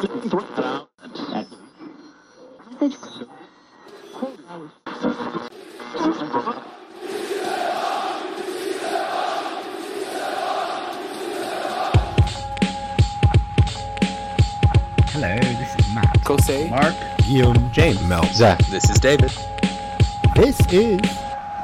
[0.00, 0.08] Hello,
[15.36, 16.18] this is Matt.
[16.24, 16.70] Kosei.
[16.70, 16.94] Mark.
[17.18, 18.58] Guillaume, James, Mel, Zach.
[18.70, 19.30] This is David.
[20.34, 20.98] This is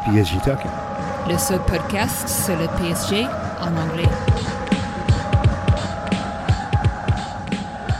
[0.05, 0.71] PSG Talking.
[1.27, 3.25] Le seul podcast sur le PSG
[3.62, 4.36] en anglais.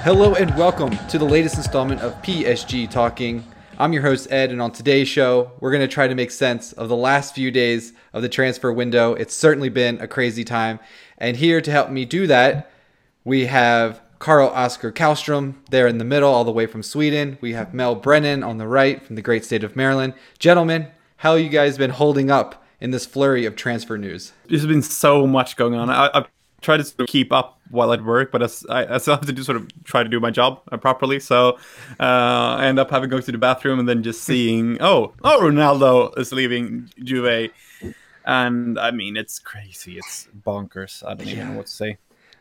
[0.07, 3.44] Hello and welcome to the latest installment of PSG Talking.
[3.76, 6.72] I'm your host, Ed, and on today's show, we're going to try to make sense
[6.72, 9.14] of the last few days of the transfer window.
[9.14, 10.79] It's certainly been a crazy time.
[11.18, 12.71] And here to help me do that,
[13.25, 17.36] we have Carl Oscar Kallstrom there in the middle, all the way from Sweden.
[17.41, 20.14] We have Mel Brennan on the right from the great state of Maryland.
[20.38, 24.35] Gentlemen, how you guys been holding up in this flurry of transfer news?
[24.49, 25.91] There's been so much going on.
[25.91, 26.29] I, I've
[26.61, 29.43] tried to keep up while at work, but as, I, I still have to do
[29.43, 31.20] sort of try to do my job uh, properly.
[31.20, 31.58] So
[32.00, 35.12] uh, I end up having to go to the bathroom and then just seeing, oh,
[35.22, 37.50] oh, Ronaldo is leaving Juve,
[38.24, 41.04] and I mean it's crazy, it's bonkers.
[41.06, 41.98] I don't even know what to say.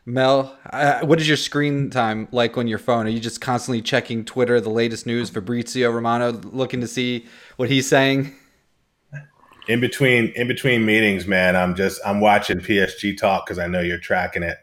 [0.08, 3.06] Mel, uh, what is your screen time like on your phone?
[3.06, 7.68] Are you just constantly checking Twitter, the latest news, Fabrizio Romano, looking to see what
[7.68, 8.32] he's saying?
[9.68, 13.80] in between in between meetings, man, I'm just I'm watching PSG talk because I know
[13.80, 14.58] you're tracking it.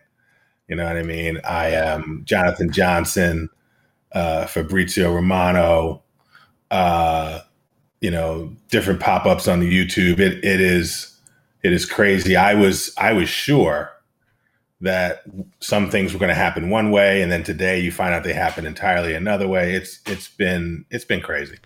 [0.67, 1.39] You know what I mean?
[1.43, 3.49] I am Jonathan Johnson,
[4.13, 6.03] uh, Fabrizio Romano,
[6.71, 7.41] uh,
[7.99, 10.19] you know, different pop ups on the YouTube.
[10.19, 11.19] It it is
[11.63, 12.35] it is crazy.
[12.35, 13.91] I was I was sure
[14.81, 15.23] that
[15.59, 18.33] some things were going to happen one way, and then today you find out they
[18.33, 19.73] happen entirely another way.
[19.73, 21.57] It's it's been it's been crazy.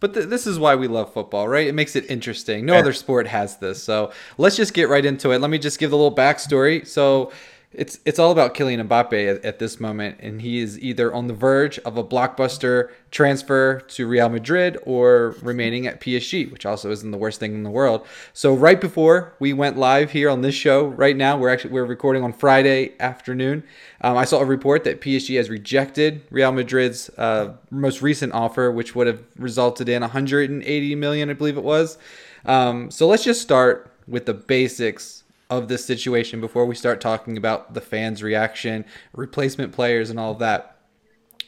[0.00, 1.66] But th- this is why we love football, right?
[1.66, 2.66] It makes it interesting.
[2.66, 3.82] No other sport has this.
[3.82, 5.40] So let's just get right into it.
[5.40, 6.86] Let me just give the little backstory.
[6.86, 7.32] So
[7.72, 11.26] it's it's all about Kylian Mbappe at, at, this moment, and he is either on
[11.26, 16.90] the verge of a blockbuster transfer to Real Madrid or remaining at PSG, which also
[16.90, 18.06] isn't the worst thing in the world.
[18.32, 21.84] So right before we went live here on this show, right now we're actually we're
[21.84, 23.62] recording on Friday afternoon.
[24.00, 28.70] Um, I saw a report that PSG has rejected Real Madrid's uh, most recent offer,
[28.70, 31.98] which would have resulted in 180 million, I believe it was.
[32.46, 37.36] Um, so let's just start with the basics of this situation before we start talking
[37.36, 40.78] about the fans' reaction, replacement players, and all of that.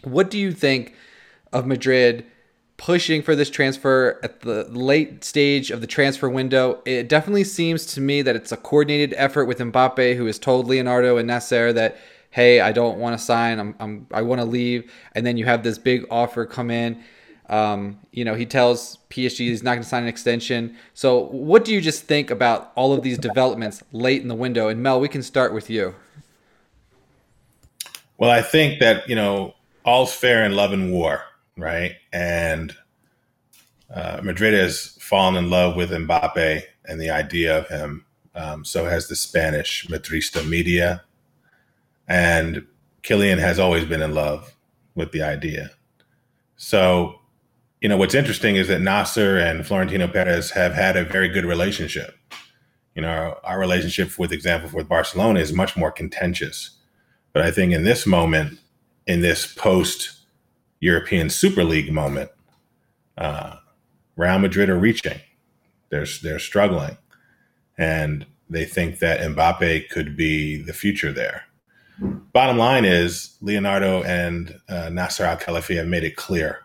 [0.04, 0.94] What do you think
[1.52, 2.26] of Madrid
[2.76, 6.80] pushing for this transfer at the late stage of the transfer window?
[6.84, 10.68] It definitely seems to me that it's a coordinated effort with Mbappe, who has told
[10.68, 11.98] Leonardo and Nasser that,
[12.30, 14.92] hey, I don't want to sign, I'm, I'm I want to leave.
[15.12, 17.02] And then you have this big offer come in.
[17.48, 20.76] Um, you know, he tells PSG he's not going to sign an extension.
[20.92, 24.68] So, what do you just think about all of these developments late in the window?
[24.68, 25.94] And Mel, we can start with you.
[28.18, 29.54] Well, I think that you know
[29.84, 31.22] all's fair in love and war,
[31.56, 31.92] right?
[32.12, 32.74] And
[33.94, 38.04] uh, Madrid has fallen in love with Mbappe and the idea of him.
[38.34, 41.02] Um, so has the Spanish Madrista media,
[42.06, 42.66] and
[43.02, 44.54] Kylian has always been in love
[44.94, 45.70] with the idea.
[46.56, 47.17] So
[47.80, 51.44] you know, what's interesting is that Nasser and Florentino Perez have had a very good
[51.44, 52.16] relationship.
[52.94, 56.70] You know, our, our relationship, with example, with Barcelona is much more contentious.
[57.32, 58.58] But I think in this moment,
[59.06, 60.18] in this post
[60.80, 62.30] European Super League moment,
[63.16, 63.56] uh,
[64.16, 65.20] Real Madrid are reaching.
[65.90, 66.98] They're, they're struggling.
[67.76, 71.44] And they think that Mbappe could be the future there.
[72.00, 76.64] Bottom line is, Leonardo and uh, Nasser Al Khelaifi have made it clear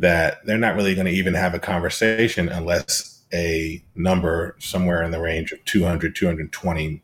[0.00, 5.10] that they're not really going to even have a conversation unless a number somewhere in
[5.10, 7.02] the range of 200, 220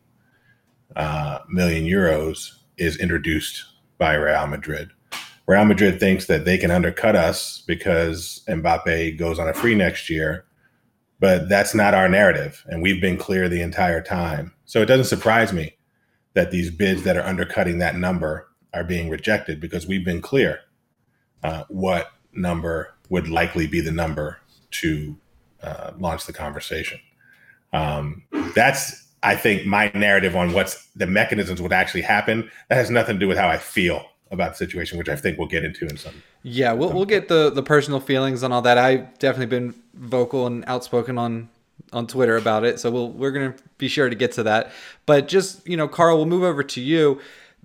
[0.96, 3.64] uh, million euros is introduced
[3.98, 4.90] by Real Madrid.
[5.46, 10.08] Real Madrid thinks that they can undercut us because Mbappe goes on a free next
[10.08, 10.46] year,
[11.20, 12.64] but that's not our narrative.
[12.66, 14.54] And we've been clear the entire time.
[14.64, 15.76] So it doesn't surprise me
[16.32, 20.60] that these bids that are undercutting that number are being rejected because we've been clear
[21.44, 24.38] uh, what number would likely be the number
[24.70, 25.16] to
[25.62, 27.00] uh, launch the conversation.
[27.72, 28.22] Um,
[28.54, 32.50] that's, I think, my narrative on what's the mechanisms would actually happen.
[32.68, 35.38] That has nothing to do with how I feel about the situation, which I think
[35.38, 36.22] we'll get into in some.
[36.42, 38.78] Yeah, we'll we'll get the the personal feelings and all that.
[38.78, 41.48] I've definitely been vocal and outspoken on
[41.92, 44.72] on Twitter about it, so we'll we're gonna be sure to get to that.
[45.06, 47.20] But just you know, Carl, we'll move over to you.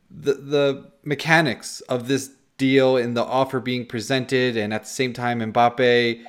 [0.10, 2.32] The the mechanics of this
[2.66, 6.22] deal and the offer being presented, and at the same time, Mbappe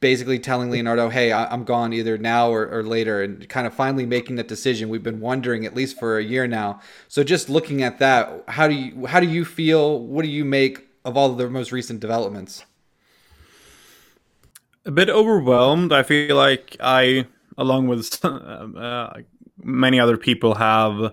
[0.00, 3.74] basically telling Leonardo, "Hey, I- I'm gone either now or, or later," and kind of
[3.74, 4.88] finally making that decision.
[4.88, 6.80] We've been wondering at least for a year now.
[7.08, 10.00] So just looking at that, how do you how do you feel?
[10.14, 10.74] What do you make
[11.04, 12.64] of all of the most recent developments?
[14.86, 15.92] a bit overwhelmed.
[15.92, 17.26] I feel like I,
[17.58, 19.10] along with uh,
[19.62, 21.12] many other people, have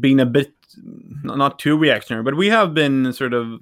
[0.00, 0.52] been a bit
[0.82, 3.60] not too reactionary, but we have been sort of.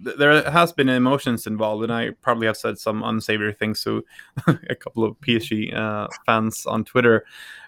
[0.00, 4.04] There has been emotions involved, and I probably have said some unsavory things to
[4.46, 7.24] a couple of PSG uh, fans on Twitter.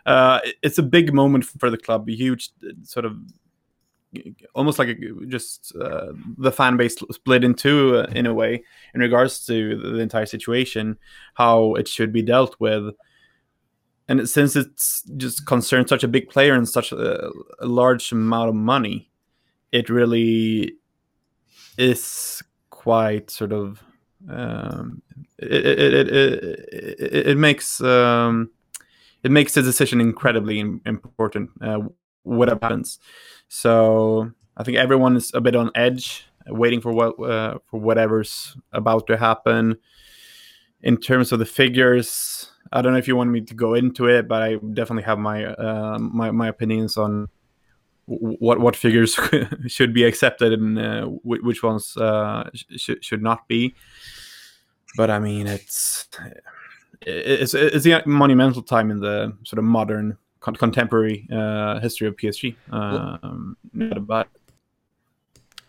[0.07, 2.51] Uh, it's a big moment for the club, a huge
[2.85, 3.17] sort of
[4.55, 8.63] almost like a, just uh, the fan base split in two uh, in a way
[8.95, 10.99] in regards to the entire situation,
[11.35, 12.95] how it should be dealt with.
[14.11, 17.31] And since it's just concerned such a big player and such a,
[17.61, 19.09] a large amount of money,
[19.71, 20.73] it really
[21.79, 23.85] is quite sort of
[24.29, 25.01] um,
[25.39, 28.51] it, it, it, it, it makes um,
[29.23, 31.51] it makes the decision incredibly important.
[31.63, 31.83] Uh,
[32.49, 32.99] happens.
[33.47, 38.57] So I think everyone is a bit on edge, waiting for what uh, for whatever's
[38.73, 39.77] about to happen.
[40.83, 44.07] In terms of the figures, I don't know if you want me to go into
[44.07, 47.29] it, but I definitely have my uh, my my opinions on
[48.07, 49.19] what what figures
[49.67, 53.75] should be accepted and uh, which ones uh, sh- should not be.
[54.97, 56.09] But I mean, it's
[57.03, 62.17] it's it's a monumental time in the sort of modern con- contemporary uh, history of
[62.17, 62.57] PSG.
[62.71, 64.29] Um, but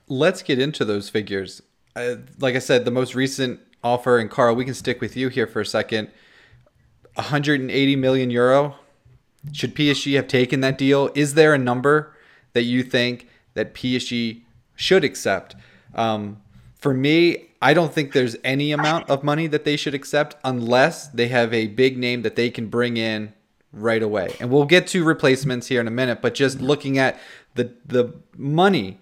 [0.08, 1.62] let's get into those figures.
[1.96, 5.30] Uh, like I said, the most recent offer, and Carl, we can stick with you
[5.30, 6.10] here for a second.
[7.16, 8.76] 180 million euro.
[9.52, 11.10] Should PSG have taken that deal?
[11.16, 12.16] Is there a number
[12.54, 14.42] that you think that PSG
[14.76, 15.56] should accept?
[15.96, 16.42] Um,
[16.76, 21.08] for me, I don't think there's any amount of money that they should accept unless
[21.08, 23.34] they have a big name that they can bring in
[23.72, 24.36] right away.
[24.40, 27.20] And we'll get to replacements here in a minute, but just looking at
[27.56, 29.00] the the money,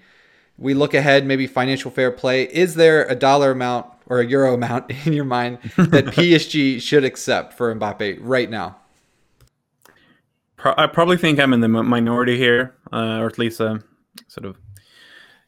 [0.58, 2.44] we look ahead, maybe financial fair play.
[2.44, 7.04] Is there a dollar amount or a euro amount in your mind that PSG should
[7.04, 8.78] accept for Mbappe right now?
[10.62, 13.82] I probably think I'm in the minority here, uh, or at least a
[14.28, 14.58] sort of.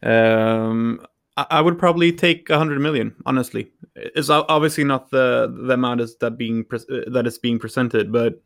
[0.04, 1.06] Um,
[1.36, 3.16] I would probably take 100 million.
[3.26, 8.12] Honestly, it's obviously not the the amount is that being pre- that is being presented,
[8.12, 8.42] but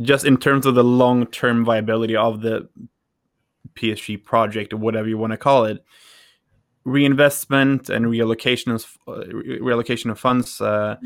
[0.00, 2.68] just in terms of the long term viability of the
[3.74, 5.84] PSG project or whatever you want to call it,
[6.88, 10.96] reinvestment and reallocation of uh, reallocation of funds, uh,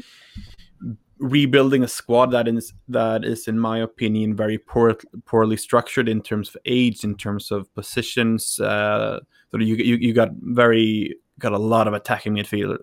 [1.18, 6.22] rebuilding a squad that is that is, in my opinion, very poor, poorly structured in
[6.22, 8.60] terms of age, in terms of positions.
[8.60, 9.20] Uh,
[9.50, 12.78] so you, you you got very got a lot of attacking midfielder,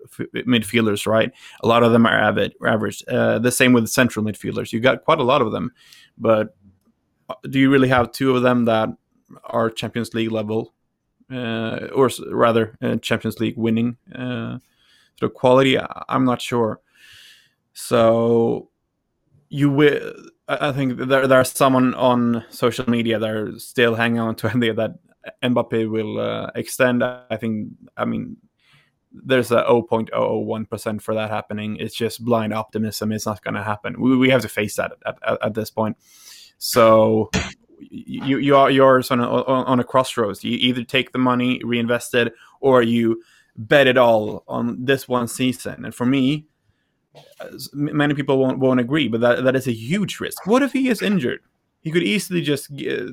[0.46, 1.32] midfielders, right?
[1.64, 3.04] A lot of them are avid, average.
[3.08, 4.74] Uh, the same with central midfielders.
[4.74, 5.72] You got quite a lot of them,
[6.18, 6.56] but
[7.30, 8.90] uh, do you really have two of them that
[9.46, 10.74] are Champions League level,
[11.32, 14.60] or rather uh, Champions League winning uh,
[15.18, 15.78] sort of quality?
[16.08, 16.82] I'm not sure.
[17.74, 18.70] So
[19.50, 20.14] you will.
[20.48, 24.48] I think there there are someone on social media that are still hanging on to
[24.56, 24.96] idea that
[25.44, 27.04] Mbappe will uh, extend.
[27.04, 27.70] I think.
[27.96, 28.38] I mean,
[29.12, 31.78] there's a 0.001% for that happening.
[31.78, 33.12] It's just blind optimism.
[33.12, 34.00] It's not going to happen.
[34.00, 35.98] We, we have to face that at, at, at this point.
[36.58, 37.32] So
[37.80, 40.44] you you are you're on a, on a crossroads.
[40.44, 43.22] You either take the money, reinvest it, or you
[43.56, 45.86] bet it all on this one season.
[45.86, 46.46] And for me,
[47.74, 50.46] many people won't won't agree, but that that is a huge risk.
[50.46, 51.42] What if he is injured?
[51.82, 53.08] He could easily just uh,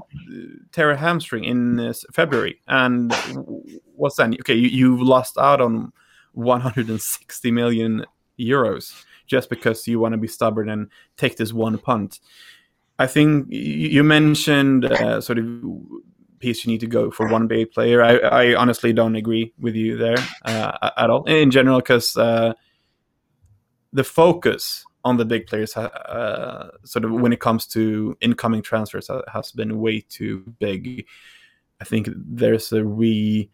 [0.72, 3.14] tear a hamstring in uh, February, and
[3.94, 4.32] what's that?
[4.40, 5.92] Okay, you, you've lost out on
[6.32, 8.04] 160 million
[8.38, 12.20] euros just because you want to be stubborn and take this one punt.
[12.98, 15.46] I think you mentioned uh, sort of
[16.38, 18.02] piece you need to go for one big player.
[18.02, 22.54] I, I honestly don't agree with you there uh, at all in general because uh,
[23.92, 29.10] the focus on the big players uh, sort of when it comes to incoming transfers
[29.32, 31.06] has been way too big.
[31.80, 33.50] I think there's a re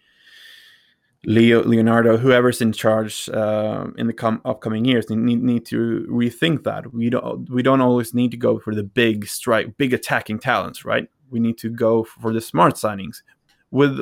[1.25, 6.65] Leo Leonardo, whoever's in charge uh, in the com- upcoming years, need, need to rethink
[6.65, 6.93] that.
[6.93, 10.85] We don't we don't always need to go for the big strike, big attacking talents,
[10.85, 11.09] right?
[11.31, 13.23] We need to go for the smart signings
[13.71, 13.99] with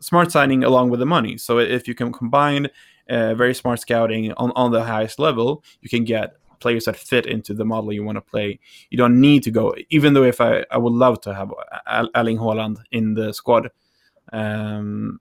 [0.00, 1.36] smart signing along with the money.
[1.36, 2.68] So if you can combine
[3.08, 7.26] uh, very smart scouting on, on the highest level, you can get players that fit
[7.26, 8.60] into the model you want to play.
[8.88, 11.52] You don't need to go, even though if I, I would love to have
[12.14, 13.70] Erling Haaland in the squad.
[14.32, 15.18] Um,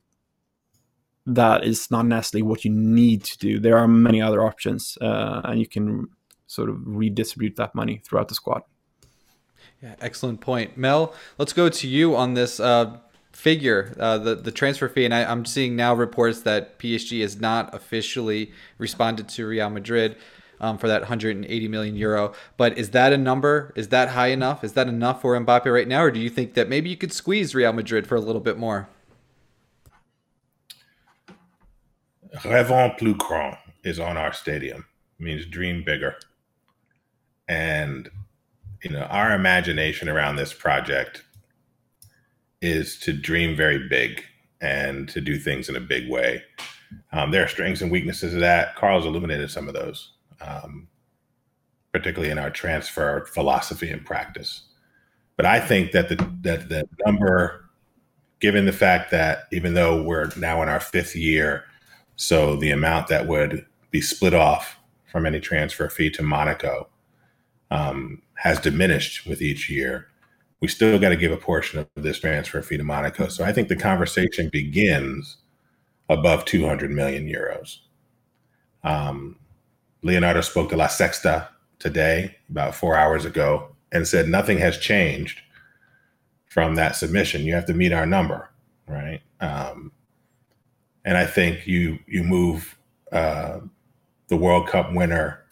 [1.35, 3.59] that is not necessarily what you need to do.
[3.59, 6.07] There are many other options, uh, and you can
[6.47, 8.63] sort of redistribute that money throughout the squad.
[9.81, 11.13] Yeah, excellent point, Mel.
[11.38, 12.97] Let's go to you on this uh,
[13.31, 17.39] figure, uh, the the transfer fee, and I, I'm seeing now reports that PSG has
[17.39, 20.17] not officially responded to Real Madrid.
[20.59, 22.33] Um, for that 180 million euro.
[22.55, 23.73] But is that a number?
[23.75, 24.63] Is that high enough?
[24.63, 27.11] Is that enough for Mbappe right now, or do you think that maybe you could
[27.11, 28.88] squeeze Real Madrid for a little bit more?
[32.39, 34.85] Rêvons plus grand is on our stadium.
[35.19, 36.15] It means dream bigger.
[37.47, 38.09] And
[38.83, 41.23] you know, our imagination around this project
[42.61, 44.23] is to dream very big
[44.61, 46.43] and to do things in a big way.
[47.11, 48.75] Um, there are strengths and weaknesses of that.
[48.75, 50.88] Carl's illuminated some of those, um,
[51.91, 54.63] particularly in our transfer philosophy and practice.
[55.38, 57.69] But I think that the that the number,
[58.39, 61.63] given the fact that even though we're now in our fifth year,
[62.21, 64.77] so the amount that would be split off
[65.11, 66.87] from any transfer fee to Monaco
[67.71, 70.07] um, has diminished with each year.
[70.59, 73.27] We still got to give a portion of this transfer fee to Monaco.
[73.27, 75.37] So I think the conversation begins
[76.09, 77.79] above 200 million euros.
[78.83, 79.37] Um,
[80.03, 81.47] Leonardo spoke to La Sexta
[81.79, 85.41] today, about four hours ago, and said nothing has changed
[86.45, 87.45] from that submission.
[87.45, 88.51] You have to meet our number,
[88.87, 89.21] right?
[89.39, 89.91] Um,
[91.05, 92.77] and I think you you move
[93.12, 93.60] uh,
[94.27, 95.43] the World Cup winner,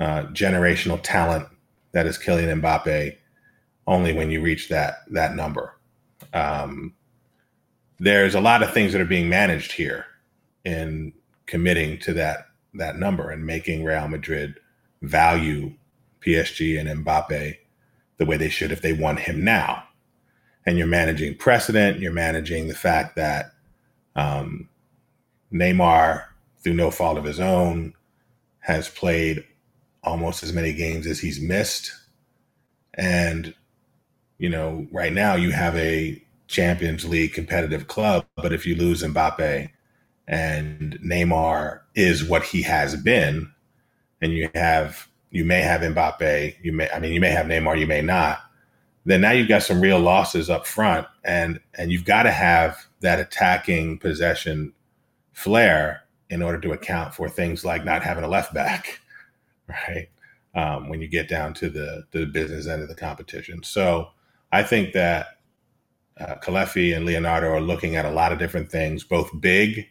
[0.00, 1.48] uh, generational talent
[1.92, 3.16] that is Kylian Mbappe,
[3.86, 5.74] only when you reach that that number.
[6.32, 6.94] Um,
[7.98, 10.06] there's a lot of things that are being managed here
[10.64, 11.12] in
[11.46, 14.58] committing to that that number and making Real Madrid
[15.02, 15.72] value
[16.24, 17.56] PSG and Mbappe
[18.18, 19.84] the way they should if they want him now.
[20.66, 22.00] And you're managing precedent.
[22.00, 23.52] You're managing the fact that
[24.16, 24.68] um,
[25.52, 26.24] Neymar,
[26.62, 27.94] through no fault of his own,
[28.60, 29.44] has played
[30.02, 31.92] almost as many games as he's missed.
[32.94, 33.54] And,
[34.38, 39.02] you know, right now you have a Champions League competitive club, but if you lose
[39.02, 39.70] Mbappe
[40.26, 43.52] and Neymar is what he has been,
[44.20, 47.78] and you have you may have Mbappe, you may I mean you may have Neymar,
[47.78, 48.40] you may not,
[49.04, 52.86] then now you've got some real losses up front and and you've got to have
[53.00, 54.72] that attacking possession
[55.38, 59.00] flair in order to account for things like not having a left back,
[59.68, 60.08] right?
[60.54, 63.62] Um, when you get down to the the business end of the competition.
[63.62, 64.08] So
[64.50, 65.38] I think that
[66.18, 69.86] uh, Khelaifi and Leonardo are looking at a lot of different things, both big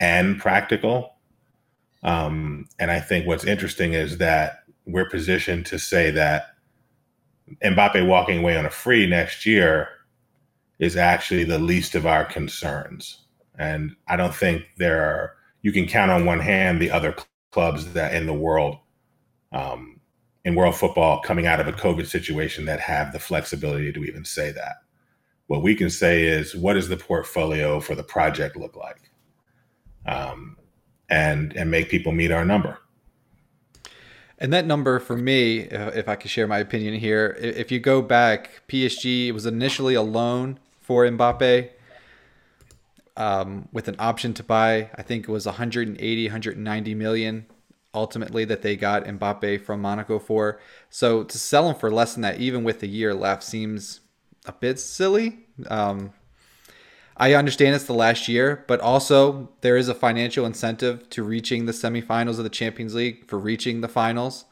[0.00, 1.14] and practical.
[2.02, 6.54] Um, and I think what's interesting is that we're positioned to say that
[7.62, 9.88] Mbappe walking away on a free next year
[10.78, 13.25] is actually the least of our concerns.
[13.58, 17.26] And I don't think there are, you can count on one hand the other cl-
[17.50, 18.76] clubs that in the world,
[19.52, 20.00] um,
[20.44, 24.24] in world football, coming out of a COVID situation that have the flexibility to even
[24.24, 24.76] say that.
[25.46, 29.10] What we can say is, what does the portfolio for the project look like?
[30.06, 30.56] Um,
[31.08, 32.78] and and make people meet our number.
[34.38, 38.02] And that number for me, if I could share my opinion here, if you go
[38.02, 41.70] back, PSG was initially a loan for Mbappe
[43.16, 44.90] um, with an option to buy.
[44.94, 47.46] I think it was 180, 190 million
[47.96, 50.60] ultimately that they got Mbappe from Monaco for.
[50.90, 54.00] So to sell him for less than that, even with a year left, seems
[54.44, 55.46] a bit silly.
[55.68, 56.12] Um,
[57.16, 61.64] I understand it's the last year, but also there is a financial incentive to reaching
[61.64, 64.44] the semifinals of the Champions League for reaching the finals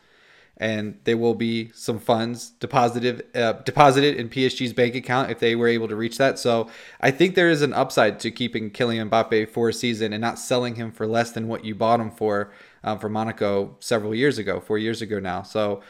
[0.56, 5.56] and there will be some funds deposited uh, deposited in PSG's bank account if they
[5.56, 6.38] were able to reach that.
[6.38, 6.68] So
[7.00, 10.38] I think there is an upside to keeping Kylian Mbappe for a season and not
[10.38, 12.52] selling him for less than what you bought him for
[12.84, 15.42] um, for Monaco several years ago, four years ago now.
[15.42, 15.82] So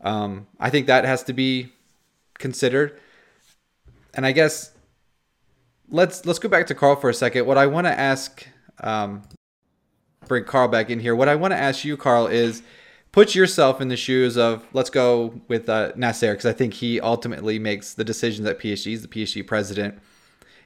[0.00, 1.72] um, I think that has to be
[2.38, 2.98] considered.
[4.14, 4.72] And I guess
[5.90, 7.46] let's let's go back to Carl for a second.
[7.46, 8.46] What I want to ask,
[8.80, 9.22] um,
[10.26, 11.14] bring Carl back in here.
[11.14, 12.62] What I want to ask you, Carl, is
[13.16, 17.00] put yourself in the shoes of let's go with uh, Nasser because I think he
[17.00, 18.84] ultimately makes the decisions at PSG.
[18.84, 19.98] He's the PSG president.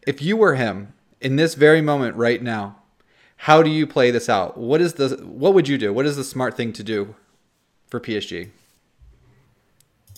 [0.04, 2.82] If you were him in this very moment right now,
[3.36, 4.58] how do you play this out?
[4.58, 5.92] What is the what would you do?
[5.92, 7.14] What is the smart thing to do
[7.86, 8.50] for PSG?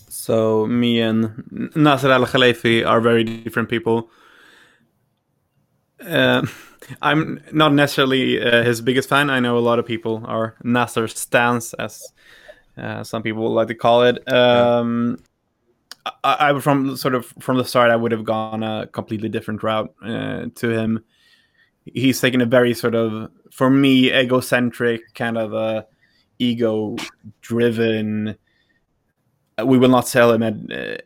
[0.09, 4.09] So me and Nasser Al Khelaifi are very different people.
[6.03, 6.47] Uh,
[7.01, 9.29] I'm not necessarily uh, his biggest fan.
[9.29, 12.11] I know a lot of people are Nasser stans, as
[12.77, 14.31] uh, some people like to call it.
[14.31, 15.17] Um,
[16.23, 19.63] I, I from sort of from the start, I would have gone a completely different
[19.63, 21.03] route uh, to him.
[21.85, 25.85] he's taken a very sort of, for me, egocentric kind of a
[26.39, 28.35] ego-driven.
[29.63, 30.55] We will not sell him at,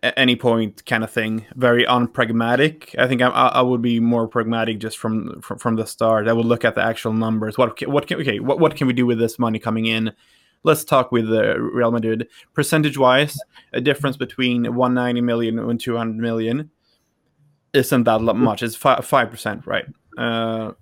[0.01, 1.45] at any point, kind of thing.
[1.55, 2.95] Very unpragmatic.
[2.97, 6.29] I think I, I would be more pragmatic just from, from from the start.
[6.29, 7.57] I would look at the actual numbers.
[7.57, 8.39] What what can okay?
[8.39, 10.13] What what can we do with this money coming in?
[10.63, 12.27] Let's talk with uh, Real Madrid.
[12.53, 13.37] Percentage wise,
[13.73, 16.71] a difference between 190 million and 200 million
[17.73, 18.63] isn't that much.
[18.63, 19.85] It's five percent, right?
[20.17, 20.73] Uh,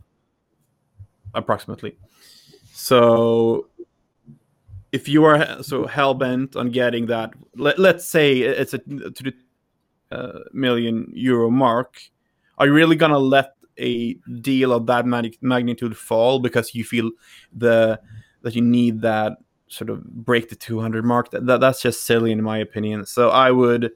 [1.33, 1.97] approximately.
[2.73, 3.67] So
[4.91, 9.23] if you are so hell bent on getting that, let, let's say it's a to
[9.23, 9.33] the
[10.11, 11.99] uh, million euro mark,
[12.57, 15.05] are you really gonna let a deal of that
[15.41, 17.11] magnitude fall because you feel
[17.53, 17.99] the
[18.41, 19.33] that you need that
[19.67, 21.31] sort of break the 200 mark?
[21.31, 23.05] That, that that's just silly in my opinion.
[23.05, 23.91] So I would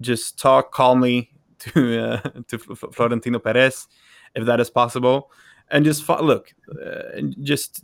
[0.00, 3.86] just talk calmly to uh, to Florentino Perez
[4.34, 5.30] if that is possible,
[5.70, 6.52] and just look,
[6.84, 7.82] uh, just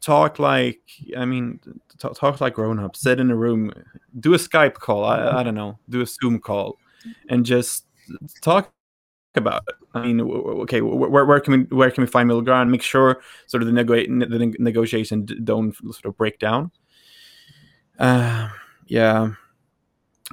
[0.00, 0.80] talk like
[1.16, 1.60] I mean,
[1.98, 2.96] talk, talk like grown up.
[2.96, 3.72] Sit in a room,
[4.18, 5.04] do a Skype call.
[5.04, 6.78] I, I don't know, do a Zoom call,
[7.28, 7.86] and just
[8.40, 8.72] talk
[9.36, 9.74] about it.
[9.94, 12.70] I mean, okay, where, where can we where can we find middle ground?
[12.70, 16.70] Make sure sort of the, nego- the negotiation don't sort of break down.
[17.98, 18.50] Uh,
[18.86, 19.32] yeah,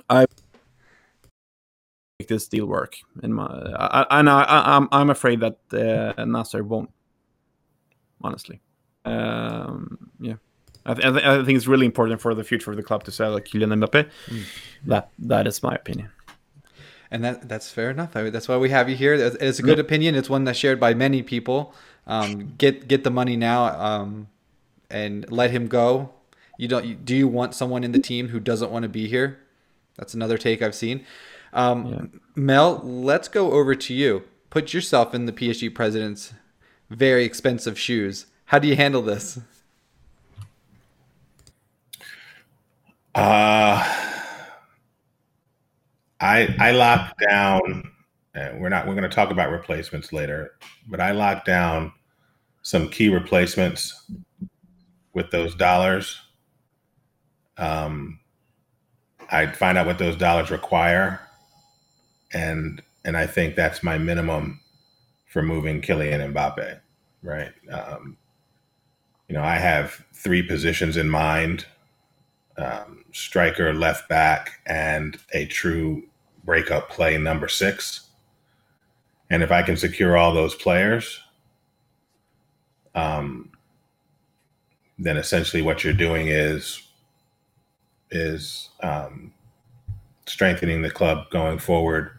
[0.10, 0.26] I
[2.20, 2.96] make this deal work.
[3.22, 5.58] In my, I, and I, I, am I'm, I'm afraid that
[6.18, 6.90] uh, Nasser won't.
[8.22, 8.62] Honestly,
[9.06, 10.36] um, yeah.
[10.86, 13.40] I, th- I, think it's really important for the future of the club to sell
[13.40, 14.10] Kylian Mbappe.
[14.28, 14.44] Mm.
[14.86, 16.10] That that is my opinion
[17.14, 18.16] and that that's fair enough.
[18.16, 19.14] I mean, that's why we have you here.
[19.14, 19.86] It's a good yep.
[19.86, 20.16] opinion.
[20.16, 21.74] It's one that's shared by many people.
[22.08, 24.28] Um, get get the money now, um,
[24.90, 26.10] and let him go.
[26.58, 26.86] You don't.
[26.86, 29.38] You, do you want someone in the team who doesn't want to be here?
[29.96, 31.06] That's another take I've seen.
[31.54, 32.20] Um, yeah.
[32.36, 34.24] Mel, let's go over to you.
[34.50, 36.34] Put yourself in the PSG president's
[36.90, 38.26] very expensive shoes.
[38.46, 39.40] How do you handle this?
[43.14, 43.63] Uh
[46.34, 47.90] I I locked down.
[48.36, 48.88] And we're not.
[48.88, 50.54] We're going to talk about replacements later,
[50.88, 51.94] but I locked down
[52.64, 54.10] some key replacements
[55.14, 56.20] with those dollars.
[57.58, 58.20] Um,
[59.30, 61.20] I'd find out what those dollars require,
[62.34, 64.62] and and I think that's my minimum
[65.28, 66.80] for moving Kylian Mbappe.
[67.22, 67.52] Right.
[67.72, 68.18] Um,
[69.28, 71.68] you know, I have three positions in mind:
[72.58, 76.04] um, striker, left back, and a true
[76.44, 78.08] breakup play number six.
[79.30, 81.20] And if I can secure all those players,
[82.96, 83.52] um,
[85.00, 86.82] then essentially what you're doing is
[88.12, 89.34] is um,
[90.28, 92.12] strengthening the club going forward,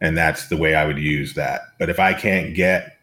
[0.00, 1.62] and that's the way I would use that.
[1.78, 2.98] But if I can't get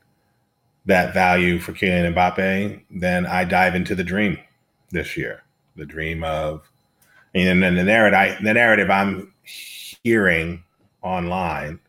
[0.86, 4.38] that value for Kylian Mbappe, then I dive into the dream
[4.92, 5.44] this year,
[5.76, 6.70] the dream of,
[7.36, 8.44] and then the narrative.
[8.44, 9.34] the narrative I'm
[10.04, 10.64] hearing
[11.02, 11.80] online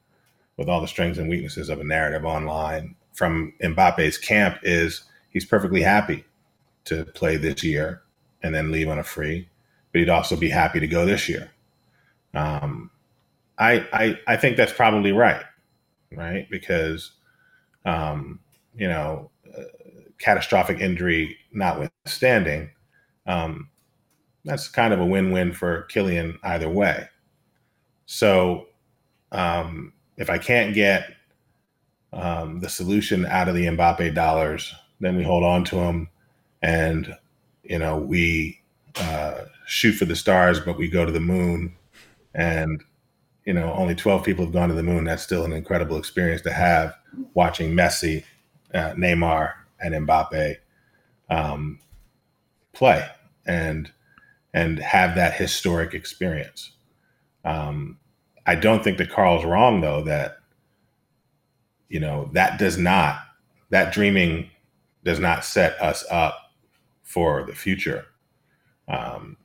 [0.56, 5.44] with all the strengths and weaknesses of a narrative online from Mbappe's camp is he's
[5.44, 6.24] perfectly happy
[6.84, 8.02] to play this year
[8.42, 9.48] and then leave on a free,
[9.92, 11.50] but he'd also be happy to go this year.
[12.34, 12.90] Um,
[13.58, 15.44] I, I I think that's probably right,
[16.12, 16.48] right?
[16.50, 17.12] Because
[17.84, 18.40] um,
[18.74, 19.62] you know, uh,
[20.18, 22.70] catastrophic injury notwithstanding,
[23.26, 23.68] um,
[24.44, 27.08] that's kind of a win-win for Kylian either way.
[28.12, 28.66] So
[29.32, 31.14] um, if I can't get
[32.12, 36.10] um, the solution out of the Mbappe dollars, then we hold on to them,
[36.60, 37.16] and
[37.62, 38.60] you know we
[38.96, 41.74] uh, shoot for the stars, but we go to the moon,
[42.34, 42.84] and
[43.46, 45.04] you know only 12 people have gone to the moon.
[45.04, 46.94] That's still an incredible experience to have
[47.32, 48.24] watching Messi,
[48.74, 50.56] uh, Neymar, and Mbappe
[51.30, 51.80] um,
[52.74, 53.08] play
[53.46, 53.90] and
[54.52, 56.72] and have that historic experience.
[57.46, 57.98] Um,
[58.46, 60.38] I don't think that Carl's wrong though that
[61.88, 63.20] you know that does not
[63.70, 64.50] that dreaming
[65.04, 66.38] does not set us up
[67.02, 68.06] for the future.
[68.88, 69.36] Um,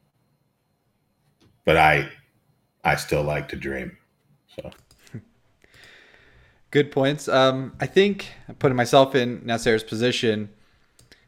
[1.65, 2.09] but I
[2.83, 3.97] I still like to dream.
[4.55, 4.71] So
[6.71, 7.27] good points.
[7.27, 10.49] Um, I think putting myself in Nasser's position,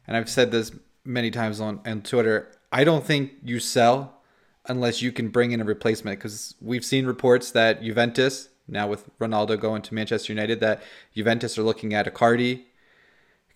[0.08, 0.72] and I've said this
[1.04, 2.52] many times on, on Twitter.
[2.72, 4.19] I don't think you sell
[4.68, 9.10] unless you can bring in a replacement because we've seen reports that Juventus now with
[9.20, 10.82] Ronaldo going to Manchester United that
[11.16, 12.64] Juventus are looking at Icardi,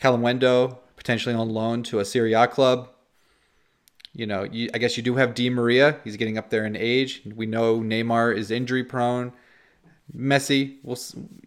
[0.02, 2.90] Kalimuendo potentially on loan to a Serie A club.
[4.14, 6.00] You know, you, I guess you do have Di Maria.
[6.04, 7.22] He's getting up there in age.
[7.36, 9.34] We know Neymar is injury prone.
[10.16, 10.98] Messi, we'll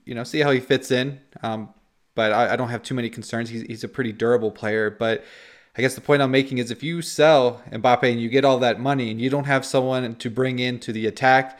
[0.04, 1.20] you know see how he fits in.
[1.42, 1.68] Um,
[2.14, 3.50] but I, I don't have too many concerns.
[3.50, 4.90] He's, he's a pretty durable player.
[4.90, 5.24] But
[5.76, 8.58] I guess the point I'm making is if you sell Mbappe and you get all
[8.60, 11.58] that money and you don't have someone to bring into the attack,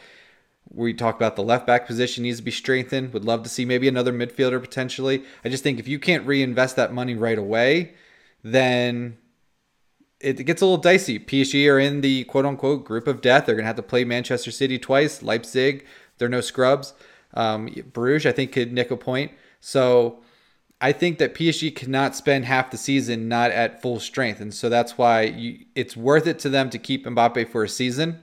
[0.73, 3.13] we talk about the left back position needs to be strengthened.
[3.13, 5.23] Would love to see maybe another midfielder potentially.
[5.45, 7.93] I just think if you can't reinvest that money right away,
[8.43, 9.17] then
[10.19, 11.19] it gets a little dicey.
[11.19, 13.45] PSG are in the quote unquote group of death.
[13.45, 15.85] They're going to have to play Manchester City twice, Leipzig.
[16.17, 16.93] They're no scrubs.
[17.35, 19.31] Um, Bruges, I think, could nick a point.
[19.59, 20.19] So
[20.79, 24.39] I think that PSG cannot spend half the season not at full strength.
[24.39, 27.69] And so that's why you, it's worth it to them to keep Mbappe for a
[27.69, 28.21] season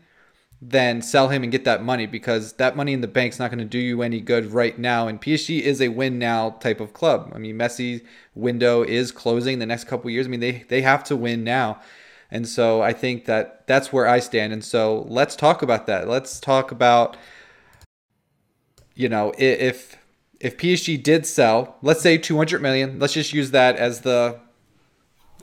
[0.71, 3.59] then sell him and get that money because that money in the bank's not going
[3.59, 5.09] to do you any good right now.
[5.09, 7.31] And PSG is a win now type of club.
[7.35, 10.27] I mean, Messi window is closing the next couple years.
[10.27, 11.81] I mean, they they have to win now.
[12.31, 14.53] And so I think that that's where I stand.
[14.53, 16.09] And so let's talk about that.
[16.09, 17.17] Let's talk about
[18.95, 19.97] you know, if
[20.45, 24.39] if PSG did sell, let's say 200 million, let's just use that as the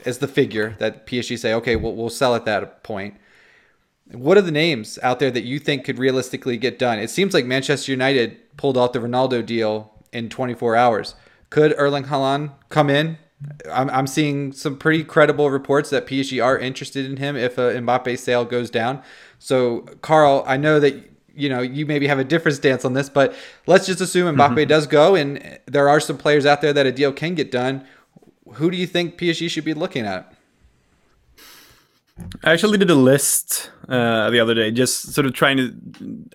[0.05, 3.15] as the figure that PSG say, okay, we'll, we'll sell at that point.
[4.11, 6.99] What are the names out there that you think could realistically get done?
[6.99, 11.15] It seems like Manchester United pulled off the Ronaldo deal in 24 hours.
[11.49, 13.17] Could Erling Haaland come in?
[13.71, 17.73] I'm, I'm seeing some pretty credible reports that PSG are interested in him if a
[17.73, 19.01] Mbappe sale goes down.
[19.39, 23.09] So, Carl, I know that you know you maybe have a different stance on this,
[23.09, 23.33] but
[23.67, 24.69] let's just assume Mbappe mm-hmm.
[24.69, 27.85] does go, and there are some players out there that a deal can get done.
[28.53, 30.33] Who do you think PSG should be looking at?
[32.43, 35.73] I actually did a list uh, the other day, just sort of trying to.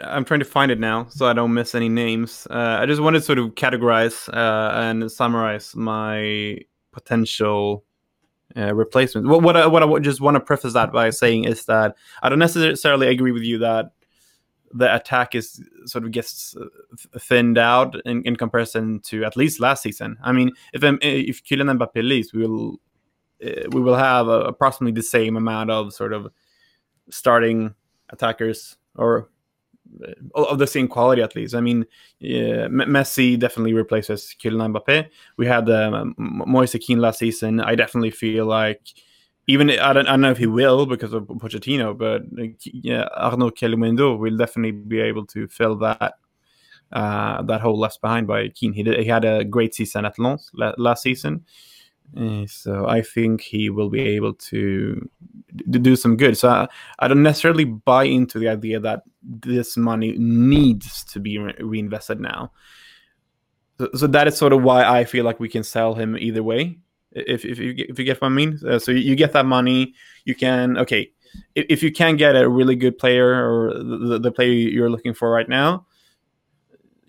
[0.02, 2.46] I'm trying to find it now, so I don't miss any names.
[2.50, 6.58] Uh, I just wanted to sort of categorize uh, and summarize my
[6.92, 7.84] potential
[8.56, 9.28] uh, replacements.
[9.28, 12.28] What, what I, what I just want to preface that by saying is that I
[12.28, 13.92] don't necessarily agree with you that
[14.76, 16.66] the attack is sort of gets uh,
[17.18, 20.16] thinned out in, in comparison to at least last season.
[20.22, 22.80] I mean, if if Kylian Mbappe leaves, we will
[23.44, 26.28] uh, we will have uh, approximately the same amount of sort of
[27.10, 27.74] starting
[28.10, 29.28] attackers or
[30.34, 31.54] of the same quality at least.
[31.54, 31.86] I mean,
[32.18, 35.08] yeah, Messi definitely replaces Kylian Mbappe.
[35.36, 37.60] We had um, Moise Kean last season.
[37.60, 38.82] I definitely feel like
[39.46, 42.22] even I don't, I don't know if he will because of Pochettino, but
[42.64, 46.14] yeah, Arnaud Kalimuendo will definitely be able to fill that
[46.92, 48.72] uh, that hole left behind by Kean.
[48.72, 51.44] He did, he had a great season at Lens last season.
[52.16, 55.10] Uh, so I think he will be able to,
[55.72, 56.38] to do some good.
[56.38, 56.68] So I,
[57.00, 62.20] I, don't necessarily buy into the idea that this money needs to be re- reinvested
[62.20, 62.52] now.
[63.78, 66.42] So, so, that is sort of why I feel like we can sell him either
[66.42, 66.78] way.
[67.16, 69.94] If if you if you get what I mean, uh, so you get that money,
[70.24, 71.10] you can okay.
[71.54, 75.14] If, if you can get a really good player or the, the player you're looking
[75.14, 75.86] for right now,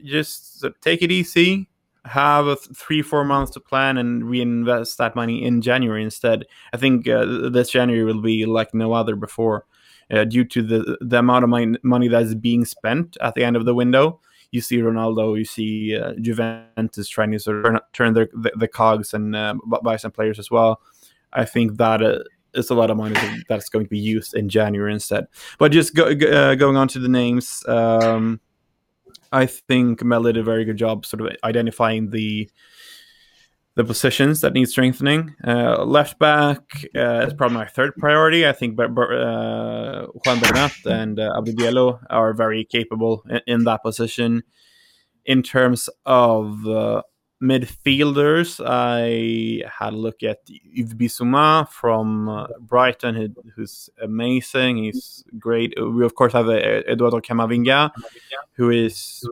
[0.03, 1.67] just take it easy
[2.07, 6.45] have a th- three four months to plan and reinvest that money in January instead.
[6.73, 9.65] I think uh, this January will be like no other before,
[10.11, 13.43] uh, due to the the amount of money money that is being spent at the
[13.43, 14.19] end of the window.
[14.57, 18.51] You see Ronaldo, you see uh, Juventus trying to sort of turn, turn their the,
[18.55, 20.81] the cogs and uh, buy some players as well.
[21.31, 22.19] I think that uh,
[22.55, 23.15] is a lot of money
[23.47, 25.27] that's going to be used in January instead.
[25.59, 27.63] But just go, uh, going on to the names.
[27.67, 28.39] Um,
[29.31, 32.49] I think Mel did a very good job sort of identifying the
[33.77, 35.35] the positions that need strengthening.
[35.45, 36.61] Uh, left back
[36.95, 38.45] uh, is probably my third priority.
[38.47, 43.83] I think uh, Juan Bernat and uh, Abdou Diallo are very capable in, in, that
[43.83, 44.41] position.
[45.25, 47.03] In terms of uh,
[47.39, 54.77] midfielders, I had a look at Yves Bissouma from uh, Brighton, who, who's amazing.
[54.77, 55.75] He's great.
[55.79, 57.91] We of course have uh, Eduardo Camavinga,
[58.53, 59.23] who is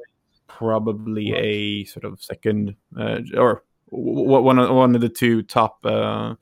[0.46, 3.64] probably a sort of second uh, or
[3.96, 6.36] one of, one of the two top uh,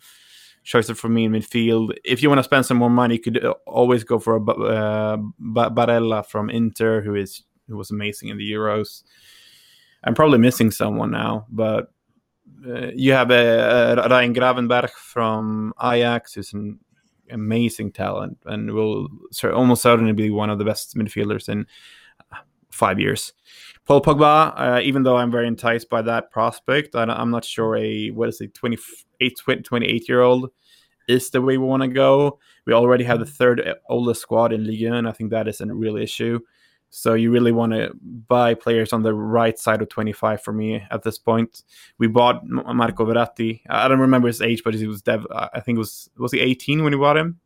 [0.64, 1.94] choices for me in midfield.
[2.04, 4.42] If you want to spend some more money, you could uh, always go for a
[4.42, 9.04] uh, Barella from Inter, who is who was amazing in the Euros.
[10.04, 11.94] I'm probably missing someone now, but
[12.68, 16.80] uh, you have a, a Ryan Gravenberch from Ajax, who's an
[17.32, 19.08] amazing talent and will
[19.44, 21.66] almost certainly be one of the best midfielders in
[22.32, 22.38] uh,
[22.70, 23.34] five years.
[23.86, 27.76] Paul Pogba, uh, even though I'm very enticed by that prospect, I, am not sure
[27.76, 30.52] a what is it 28 28 year old
[31.08, 32.40] is the way we want to go.
[32.66, 35.06] We already have the third uh, oldest squad in Ligue 1.
[35.06, 36.40] I think that is a real issue.
[36.92, 37.92] So you really want to
[38.28, 41.64] buy players on the right side of 25 for me at this point.
[41.98, 43.62] We bought Marco Verratti.
[43.68, 45.26] I don't remember his age, but he was dev.
[45.32, 47.40] I think it was was he 18 when we bought him?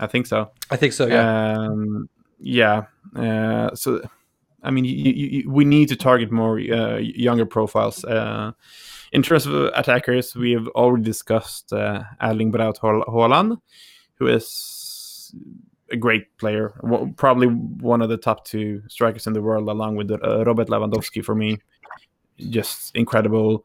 [0.00, 0.50] I think so.
[0.70, 1.06] I think so.
[1.06, 1.52] Yeah.
[1.52, 2.08] Um,
[2.40, 2.86] yeah.
[3.14, 4.02] Uh, so
[4.62, 8.04] I mean, you, you, we need to target more uh, younger profiles.
[8.04, 8.52] Uh,
[9.12, 15.34] in terms of attackers, we have already discussed uh, Erling Braut who is
[15.90, 16.74] a great player,
[17.16, 21.24] probably one of the top two strikers in the world, along with uh, Robert Lewandowski
[21.24, 21.58] for me.
[22.38, 23.64] Just incredible.